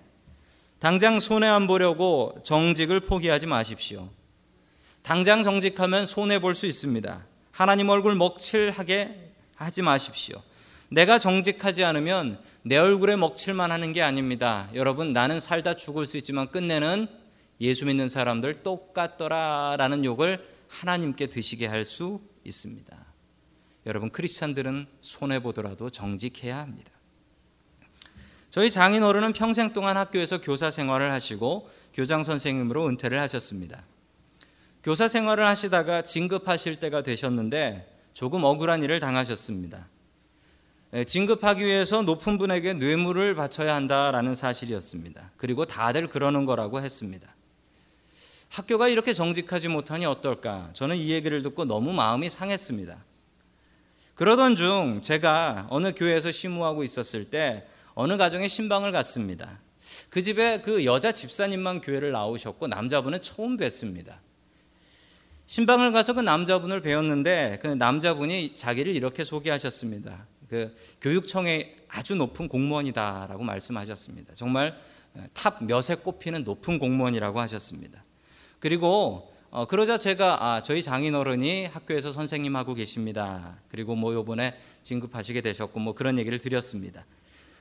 당장 0.79 1.21
손해 1.21 1.47
안 1.47 1.67
보려고 1.67 2.37
정직을 2.43 2.99
포기하지 2.99 3.45
마십시오. 3.45 4.09
당장 5.01 5.41
정직하면 5.41 6.05
손해 6.05 6.39
볼 6.39 6.53
수 6.53 6.65
있습니다. 6.65 7.25
하나님 7.51 7.87
얼굴 7.87 8.15
먹칠하게 8.15 9.31
하지 9.55 9.81
마십시오. 9.81 10.41
내가 10.89 11.17
정직하지 11.17 11.85
않으면 11.85 12.39
내 12.61 12.75
얼굴에 12.75 13.15
먹칠만 13.15 13.71
하는 13.71 13.93
게 13.93 14.01
아닙니다. 14.01 14.67
여러분, 14.73 15.13
나는 15.13 15.39
살다 15.39 15.75
죽을 15.75 16.05
수 16.05 16.17
있지만 16.17 16.51
끝내는 16.51 17.23
예수 17.61 17.85
믿는 17.85 18.09
사람들 18.09 18.63
똑같더라라는 18.63 20.03
욕을 20.05 20.45
하나님께 20.67 21.27
드시게 21.27 21.67
할 21.67 21.85
수 21.85 22.21
있습니다. 22.43 23.05
여러분 23.85 24.09
크리스찬들은 24.09 24.87
손해 25.01 25.41
보더라도 25.41 25.89
정직해야 25.89 26.57
합니다. 26.57 26.91
저희 28.49 28.71
장인 28.71 29.03
어른은 29.03 29.33
평생 29.33 29.73
동안 29.73 29.97
학교에서 29.97 30.41
교사 30.41 30.71
생활을 30.71 31.11
하시고 31.11 31.69
교장 31.93 32.23
선생님으로 32.23 32.87
은퇴를 32.87 33.19
하셨습니다. 33.19 33.83
교사 34.83 35.07
생활을 35.07 35.45
하시다가 35.45 36.03
진급하실 36.03 36.77
때가 36.77 37.01
되셨는데 37.01 37.91
조금 38.13 38.43
억울한 38.43 38.83
일을 38.83 38.99
당하셨습니다. 38.99 39.89
진급하기 41.05 41.65
위해서 41.65 42.01
높은 42.03 42.37
분에게 42.37 42.73
뇌물을 42.73 43.35
바쳐야 43.35 43.75
한다라는 43.75 44.35
사실이었습니다. 44.35 45.31
그리고 45.35 45.65
다들 45.65 46.07
그러는 46.07 46.45
거라고 46.45 46.81
했습니다. 46.81 47.34
학교가 48.49 48.87
이렇게 48.87 49.13
정직하지 49.13 49.67
못하니 49.67 50.05
어떨까? 50.05 50.69
저는 50.73 50.97
이 50.97 51.11
얘기를 51.11 51.41
듣고 51.41 51.65
너무 51.65 51.91
마음이 51.93 52.29
상했습니다. 52.29 52.97
그러던 54.15 54.55
중 54.55 55.01
제가 55.01 55.67
어느 55.69 55.93
교회에서 55.93 56.31
심우하고 56.31 56.83
있었을 56.83 57.29
때 57.29 57.67
어느 57.95 58.15
가정에 58.17 58.47
신방을 58.47 58.91
갔습니다. 58.91 59.59
그 60.09 60.21
집에 60.21 60.61
그 60.61 60.85
여자 60.85 61.11
집사님만 61.11 61.81
교회를 61.81 62.11
나오셨고 62.11 62.67
남자분은 62.67 63.21
처음 63.21 63.57
뵀습니다. 63.57 64.15
심방을 65.47 65.91
가서 65.91 66.13
그 66.13 66.21
남자분을 66.21 66.81
뵀는데 66.81 67.59
그 67.61 67.67
남자분이 67.67 68.55
자기를 68.55 68.93
이렇게 68.95 69.23
소개하셨습니다. 69.23 70.25
그 70.49 70.75
교육청의 71.01 71.75
아주 71.89 72.15
높은 72.15 72.47
공무원이다라고 72.47 73.43
말씀하셨습니다. 73.43 74.33
정말 74.35 74.79
top 75.33 75.63
몇에 75.63 75.95
꼽히는 76.03 76.43
높은 76.43 76.79
공무원이라고 76.79 77.39
하셨습니다. 77.41 78.04
그리고 78.59 79.31
어, 79.49 79.65
그러자 79.65 79.97
제가 79.97 80.43
아, 80.43 80.61
저희 80.61 80.83
장인어른이 80.83 81.67
학교에서 81.67 82.11
선생님 82.11 82.55
하고 82.55 82.73
계십니다. 82.73 83.57
그리고 83.69 83.95
뭐 83.95 84.13
요번에 84.13 84.59
진급하시게 84.83 85.39
되셨고 85.41 85.79
뭐 85.79 85.93
그런 85.93 86.19
얘기를 86.19 86.39
드렸습니다. 86.39 87.05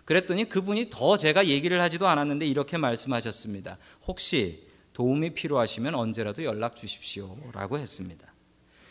그랬더니 0.04 0.48
그분이 0.48 0.90
더 0.90 1.16
제가 1.16 1.46
얘기를 1.46 1.80
하지도 1.80 2.08
않았는데 2.08 2.46
이렇게 2.46 2.76
말씀하셨습니다. 2.78 3.78
혹시 4.06 4.66
도움이 4.92 5.34
필요하시면 5.34 5.94
언제라도 5.94 6.44
연락 6.44 6.76
주십시오라고 6.76 7.78
했습니다. 7.78 8.32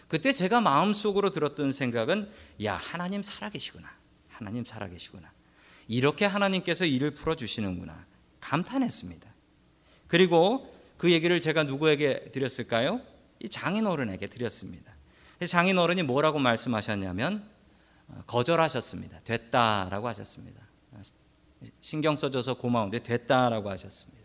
그때 0.08 0.32
제가 0.32 0.62
마음속으로 0.62 1.32
들었던 1.32 1.72
생각은 1.72 2.30
야 2.64 2.76
하나님 2.76 3.22
살아계시구나. 3.22 3.90
하나님 4.30 4.66
살아계시구나. 4.66 5.32
이렇게 5.88 6.26
하나님께서 6.26 6.86
일을 6.86 7.12
풀어 7.12 7.36
주시는구나. 7.36 8.06
감탄했습니다. 8.40 9.34
그리고 10.08 10.73
그 10.98 11.12
얘기를 11.12 11.40
제가 11.40 11.64
누구에게 11.64 12.32
드렸을까요? 12.32 13.02
이 13.40 13.50
장인어른에게 13.50 14.28
드렸습니다. 14.28 14.94
장인어른이 15.46 16.04
뭐라고 16.04 16.40
말씀하셨냐면 16.40 17.44
어, 18.08 18.24
거절하셨습니다. 18.28 19.20
됐다라고 19.26 20.08
하셨습니다. 20.08 20.62
신경 21.82 22.16
써줘서 22.16 22.56
고마운데 22.56 23.00
됐다라고 23.00 23.70
하셨습니다. 23.70 24.24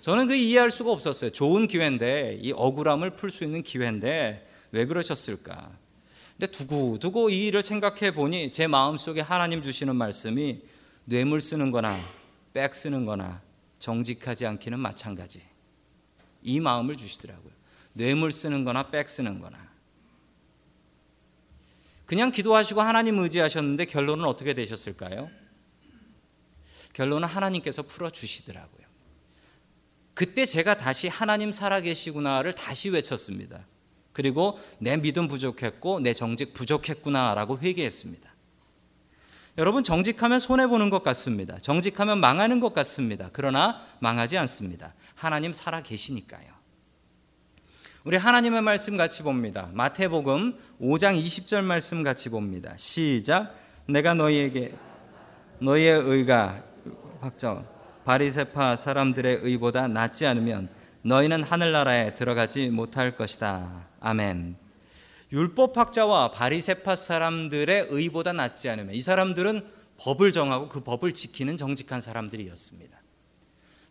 저는 0.00 0.28
그 0.28 0.34
이해할 0.34 0.70
수가 0.70 0.92
없었어요. 0.92 1.30
좋은 1.30 1.66
기회인데 1.66 2.38
이 2.40 2.52
억울함을 2.52 3.16
풀 3.16 3.30
수 3.30 3.44
있는 3.44 3.62
기회인데 3.62 4.48
왜 4.70 4.86
그러셨을까? 4.86 5.70
근데 6.38 6.50
두고두고 6.52 7.30
이 7.30 7.48
일을 7.48 7.62
생각해 7.62 8.12
보니 8.12 8.52
제 8.52 8.68
마음속에 8.68 9.20
하나님 9.20 9.60
주시는 9.60 9.96
말씀이 9.96 10.62
뇌물 11.04 11.40
쓰는 11.40 11.72
거나 11.72 11.98
백 12.52 12.74
쓰는 12.74 13.06
거나 13.06 13.42
정직하지 13.80 14.46
않기는 14.46 14.78
마찬가지. 14.78 15.42
이 16.42 16.60
마음을 16.60 16.96
주시더라고요. 16.96 17.52
뇌물 17.92 18.32
쓰는 18.32 18.64
거나 18.64 18.90
백 18.90 19.08
쓰는 19.08 19.40
거나. 19.40 19.68
그냥 22.06 22.32
기도하시고 22.32 22.80
하나님 22.80 23.18
의지하셨는데 23.18 23.84
결론은 23.86 24.24
어떻게 24.24 24.54
되셨을까요? 24.54 25.30
결론은 26.94 27.28
하나님께서 27.28 27.82
풀어 27.82 28.10
주시더라고요. 28.10 28.86
그때 30.14 30.46
제가 30.46 30.76
다시 30.76 31.06
하나님 31.06 31.52
살아계시구나를 31.52 32.54
다시 32.54 32.88
외쳤습니다. 32.88 33.66
그리고 34.12 34.58
내 34.80 34.96
믿음 34.96 35.28
부족했고 35.28 36.00
내 36.00 36.12
정직 36.12 36.54
부족했구나라고 36.54 37.60
회개했습니다. 37.60 38.27
여러분 39.58 39.82
정직하면 39.82 40.38
손해 40.38 40.68
보는 40.68 40.88
것 40.88 41.02
같습니다. 41.02 41.58
정직하면 41.58 42.20
망하는 42.20 42.60
것 42.60 42.72
같습니다. 42.74 43.28
그러나 43.32 43.82
망하지 43.98 44.38
않습니다. 44.38 44.94
하나님 45.16 45.52
살아 45.52 45.82
계시니까요. 45.82 46.46
우리 48.04 48.16
하나님의 48.16 48.62
말씀 48.62 48.96
같이 48.96 49.24
봅니다. 49.24 49.68
마태복음 49.72 50.56
5장 50.80 51.20
20절 51.20 51.64
말씀 51.64 52.04
같이 52.04 52.28
봅니다. 52.28 52.72
시작. 52.76 53.52
내가 53.86 54.14
너희에게 54.14 54.76
너희의 55.58 56.02
의가 56.02 56.62
확정 57.20 57.66
바리새파 58.04 58.76
사람들의 58.76 59.40
의보다 59.42 59.88
낫지 59.88 60.24
않으면 60.24 60.68
너희는 61.02 61.42
하늘나라에 61.42 62.14
들어가지 62.14 62.70
못할 62.70 63.16
것이다. 63.16 63.88
아멘. 63.98 64.67
율법학자와 65.32 66.32
바리새파 66.32 66.96
사람들의 66.96 67.88
의보다 67.90 68.32
낫지 68.32 68.68
않으면 68.68 68.94
이 68.94 69.02
사람들은 69.02 69.66
법을 69.98 70.32
정하고 70.32 70.68
그 70.68 70.80
법을 70.80 71.12
지키는 71.12 71.56
정직한 71.56 72.00
사람들이었습니다. 72.00 72.98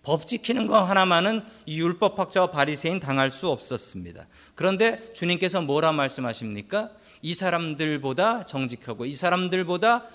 법 0.04 0.26
지키는 0.26 0.68
거 0.68 0.82
하나만은 0.82 1.44
이 1.66 1.82
율법학자와 1.82 2.52
바리새인 2.52 3.00
당할 3.00 3.30
수 3.30 3.50
없었습니다. 3.50 4.28
그런데 4.56 5.12
주님께서 5.14 5.62
뭐라 5.62 5.92
말씀하십니까? 5.92 6.92
이 7.22 7.34
사람들보다 7.34 8.46
정직하고 8.46 9.06
이 9.06 9.14
사람들보다 9.14 10.06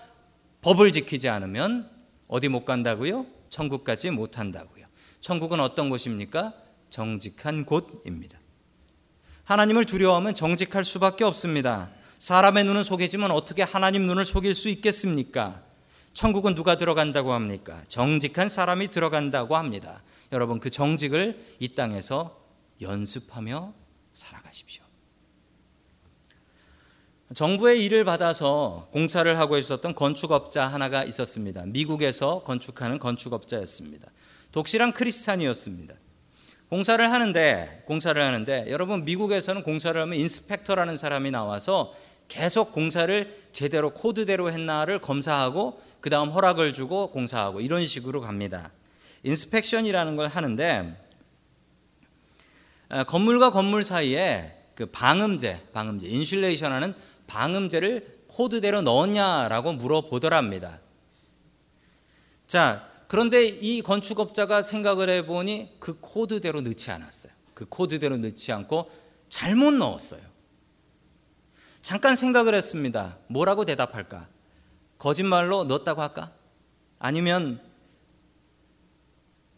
법을 0.63 0.93
지키지 0.93 1.29
않으면 1.29 1.91
어디 2.27 2.49
못 2.49 2.65
간다고요? 2.65 3.27
천국까지 3.51 4.11
못 4.11 4.39
한다고요. 4.39 4.87
천국은 5.21 5.61
어떤 5.61 5.91
곳입니까? 5.91 6.55
정직한 6.89 7.67
곳입니다. 7.67 8.39
하나님을 9.44 9.85
두려워하면 9.85 10.35
정직할 10.35 10.85
수밖에 10.85 11.24
없습니다. 11.24 11.90
사람의 12.18 12.64
눈은 12.64 12.83
속이지만 12.83 13.31
어떻게 13.31 13.62
하나님 13.62 14.07
눈을 14.07 14.24
속일 14.24 14.55
수 14.55 14.68
있겠습니까? 14.68 15.62
천국은 16.14 16.55
누가 16.55 16.76
들어간다고 16.76 17.33
합니까? 17.33 17.83
정직한 17.88 18.48
사람이 18.48 18.88
들어간다고 18.88 19.57
합니다. 19.57 20.02
여러분 20.31 20.61
그 20.61 20.70
정직을 20.70 21.57
이 21.59 21.74
땅에서 21.74 22.40
연습하며 22.81 23.74
살아가십시오. 24.12 24.83
정부의 27.35 27.83
일을 27.85 28.05
받아서 28.05 28.88
공사를 28.92 29.38
하고 29.38 29.57
있었던 29.57 29.94
건축업자 29.94 30.68
하나가 30.68 31.02
있었습니다. 31.02 31.64
미국에서 31.66 32.42
건축하는 32.44 32.98
건축업자였습니다. 32.98 34.09
독실한 34.52 34.92
크리스찬이었습니다. 34.92 35.94
공사를 36.73 37.13
하는데 37.13 37.83
공사를 37.85 38.23
하는데 38.23 38.65
여러분 38.71 39.05
미국에서는 39.05 39.63
공사를 39.63 40.01
하면 40.01 40.19
인스펙터라는 40.19 40.97
사람이 40.97 41.31
나와서 41.31 41.93
계속 42.29 42.73
공사를 42.73 43.43
제대로 43.53 43.91
코드대로 43.91 44.51
했나를 44.51 44.99
검사하고 44.99 45.83
그 46.01 46.09
다음 46.09 46.31
허락을 46.31 46.73
주고 46.73 47.11
공사하고 47.11 47.61
이런 47.61 47.85
식으로 47.85 48.23
갑니다. 48.23 48.73
inspection이라는 49.23 50.16
걸 50.17 50.29
하는데 50.29 50.97
어, 52.89 53.05
건물과 53.05 53.51
건물 53.51 53.85
사이에 53.85 54.57
그 54.75 54.87
방음제, 54.87 55.73
방음제, 55.75 56.07
insulation 56.07 56.73
하는 56.73 56.95
방음제를 57.27 58.25
코드대로 58.29 58.81
넣었냐라고 58.81 59.75
물어보더랍니다. 59.75 60.81
자, 62.47 62.91
그런데 63.12 63.44
이 63.44 63.83
건축업자가 63.83 64.62
생각을 64.62 65.11
해보니 65.11 65.77
그 65.81 65.98
코드대로 66.01 66.62
넣지 66.62 66.90
않았어요. 66.90 67.31
그 67.53 67.66
코드대로 67.68 68.16
넣지 68.16 68.53
않고 68.53 68.90
잘못 69.29 69.75
넣었어요. 69.75 70.22
잠깐 71.83 72.16
생각을 72.16 72.55
했습니다. 72.55 73.18
뭐라고 73.27 73.66
대답할까? 73.66 74.29
거짓말로 74.96 75.64
넣었다고 75.64 76.01
할까? 76.01 76.35
아니면 76.98 77.61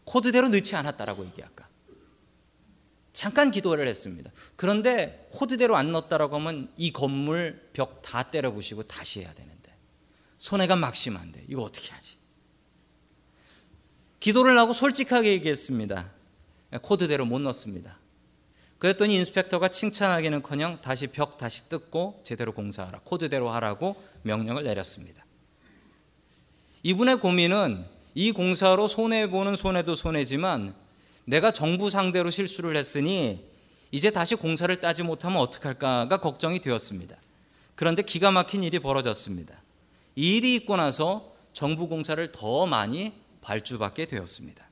코드대로 0.03 0.49
넣지 0.49 0.75
않았다라고 0.75 1.25
얘기할까? 1.27 1.65
잠깐 3.13 3.51
기도를 3.51 3.87
했습니다. 3.87 4.31
그런데 4.57 5.29
코드대로 5.31 5.77
안 5.77 5.93
넣었다라고 5.93 6.35
하면 6.35 6.73
이 6.75 6.91
건물 6.91 7.69
벽 7.71 8.01
다 8.01 8.23
때려 8.23 8.51
부시고 8.51 8.83
다시 8.83 9.21
해야 9.21 9.33
되는데 9.33 9.73
손해가 10.39 10.75
막심한데 10.75 11.45
이거 11.47 11.61
어떻게 11.61 11.93
하지? 11.93 12.14
기도를 14.25 14.57
하고 14.57 14.73
솔직하게 14.73 15.33
얘기했습니다. 15.33 16.09
코드대로 16.81 17.25
못 17.25 17.37
넣었습니다. 17.41 17.99
그랬더니 18.79 19.17
인스펙터가 19.17 19.67
칭찬하기는커녕 19.67 20.81
다시 20.81 21.05
벽 21.05 21.37
다시 21.37 21.69
뜯고 21.69 22.21
제대로 22.23 22.51
공사하라 22.51 23.01
코드대로 23.03 23.51
하라고 23.51 23.95
명령을 24.23 24.63
내렸습니다. 24.63 25.23
이분의 26.81 27.19
고민은 27.19 27.85
이 28.15 28.31
공사로 28.31 28.87
손해 28.87 29.29
보는 29.29 29.55
손해도 29.55 29.93
손해지만 29.93 30.73
내가 31.25 31.51
정부 31.51 31.91
상대로 31.91 32.31
실수를 32.31 32.75
했으니 32.75 33.45
이제 33.91 34.09
다시 34.09 34.33
공사를 34.33 34.75
따지 34.79 35.03
못하면 35.03 35.37
어떡할까가 35.37 36.17
걱정이 36.17 36.61
되었습니다. 36.61 37.15
그런데 37.75 38.01
기가 38.01 38.31
막힌 38.31 38.63
일이 38.63 38.79
벌어졌습니다. 38.79 39.61
이 40.15 40.37
일이 40.37 40.55
있고 40.55 40.77
나서 40.77 41.35
정부 41.53 41.87
공사를 41.87 42.31
더 42.31 42.65
많이 42.65 43.13
발주받게 43.45 44.07
되었습니다. 44.07 44.67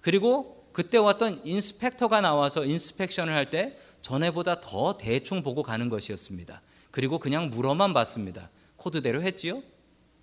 그리고 0.00 0.68
그때 0.72 0.98
왔던 0.98 1.42
인스펙터가 1.44 2.20
나와서 2.20 2.64
인스펙션을 2.64 3.32
할 3.34 3.50
때 3.50 3.78
전에보다 4.02 4.60
더 4.60 4.96
대충 4.98 5.42
보고 5.44 5.62
가는 5.62 5.88
것이었습니다. 5.88 6.60
그리고 6.90 7.18
그냥 7.20 7.50
물어만 7.50 7.94
봤습니다. 7.94 8.50
코드대로 8.76 9.22
했지요? 9.22 9.62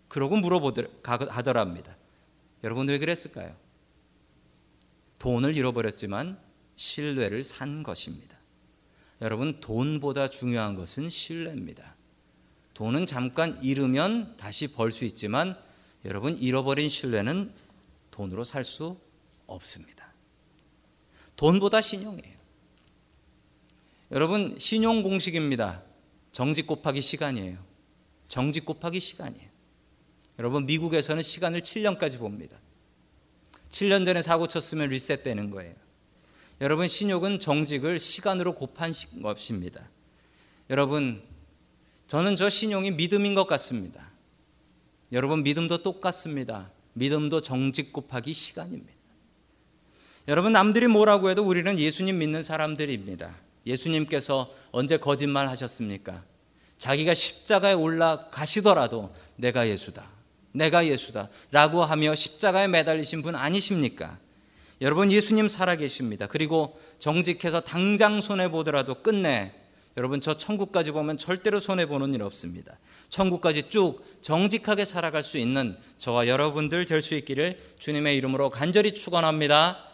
그러고 0.10 0.36
물어보더랍니다. 0.36 1.96
여러분 2.66 2.90
왜 2.90 3.00
그랬을까요? 3.00 3.56
돈을 5.20 5.56
잃어버렸지만 5.56 6.38
신뢰를 6.76 7.44
산 7.44 7.84
것입니다. 7.84 8.38
여러분, 9.22 9.60
돈보다 9.60 10.30
중요한 10.30 10.76
것은 10.76 11.10
신뢰입니다. 11.10 11.96
돈은 12.74 13.06
잠깐 13.06 13.60
잃으면 13.62 14.36
다시 14.38 14.74
벌 14.74 14.92
수 14.92 15.06
있지만 15.06 15.58
여러분, 16.06 16.36
잃어버린 16.38 16.88
신뢰는 16.88 17.52
돈으로 18.20 18.44
살 18.44 18.66
수 18.66 19.00
없습니다. 19.48 20.14
돈보다 21.38 21.80
신용이에요. 21.80 22.38
여러분, 24.12 24.58
신용 24.60 25.04
공식입니다. 25.04 25.82
정직 26.34 26.68
곱하기 26.68 27.00
시간이에요. 27.02 27.58
정직 28.28 28.66
곱하기 28.66 29.00
시간이에요. 29.00 29.50
여러분, 30.38 30.66
미국에서는 30.66 31.24
시간을 31.24 31.62
7년까지 31.62 32.20
봅니다. 32.20 32.58
7년 33.70 34.06
전에 34.06 34.22
사고 34.22 34.48
쳤으면 34.48 34.90
리셋되는 34.90 35.50
거예요. 35.52 35.74
여러분 36.60 36.90
신욕은 36.90 37.40
정직을 37.40 38.00
시간으로 38.00 38.54
곱한 38.56 38.92
것입니다. 39.22 39.90
여러분 40.70 41.24
저는 42.08 42.36
저 42.36 42.50
신용이 42.50 42.92
믿음인 42.92 43.34
것 43.34 43.48
같습니다. 43.48 44.12
여러분 45.14 45.42
믿음도 45.44 45.84
똑같습니다. 45.84 46.70
믿음도 46.94 47.42
정직 47.42 47.94
곱하기 47.94 48.34
시간입니다. 48.34 48.94
여러분 50.28 50.54
남들이 50.54 50.88
뭐라고 50.88 51.30
해도 51.30 51.44
우리는 51.46 51.80
예수님 51.80 52.20
믿는 52.20 52.44
사람들입니다. 52.44 53.36
예수님께서 53.66 54.52
언제 54.72 54.98
거짓말 54.98 55.48
하셨습니까? 55.48 56.24
자기가 56.78 57.14
십자가에 57.14 57.74
올라가시더라도 57.74 59.14
내가 59.36 59.68
예수다. 59.68 60.10
내가 60.52 60.86
예수다. 60.88 61.30
라고 61.52 61.84
하며 61.84 62.16
십자가에 62.16 62.68
매달리신 62.68 63.22
분 63.22 63.36
아니십니까? 63.36 64.18
여러분, 64.82 65.12
예수님 65.12 65.50
살아계십니다. 65.50 66.28
그리고 66.28 66.80
정직해서 67.00 67.62
당장 67.62 68.22
손해보더라도 68.22 68.96
끝내. 68.96 69.54
여러분, 69.98 70.22
저 70.22 70.38
천국까지 70.38 70.92
보면 70.92 71.18
절대로 71.18 71.60
손해 71.60 71.86
보는 71.86 72.14
일 72.14 72.22
없습니다. 72.24 72.78
천국까지 73.10 73.70
쭉 73.70 74.06
정직하게 74.22 74.86
살아갈 74.86 75.24
수 75.24 75.38
있는 75.38 75.76
저와 75.98 76.28
여러분들 76.28 76.86
될 76.86 77.02
수 77.02 77.16
있기를 77.16 77.58
주님의 77.80 78.16
이름으로 78.18 78.50
간절히 78.50 78.94
축원합니다. 78.94 79.89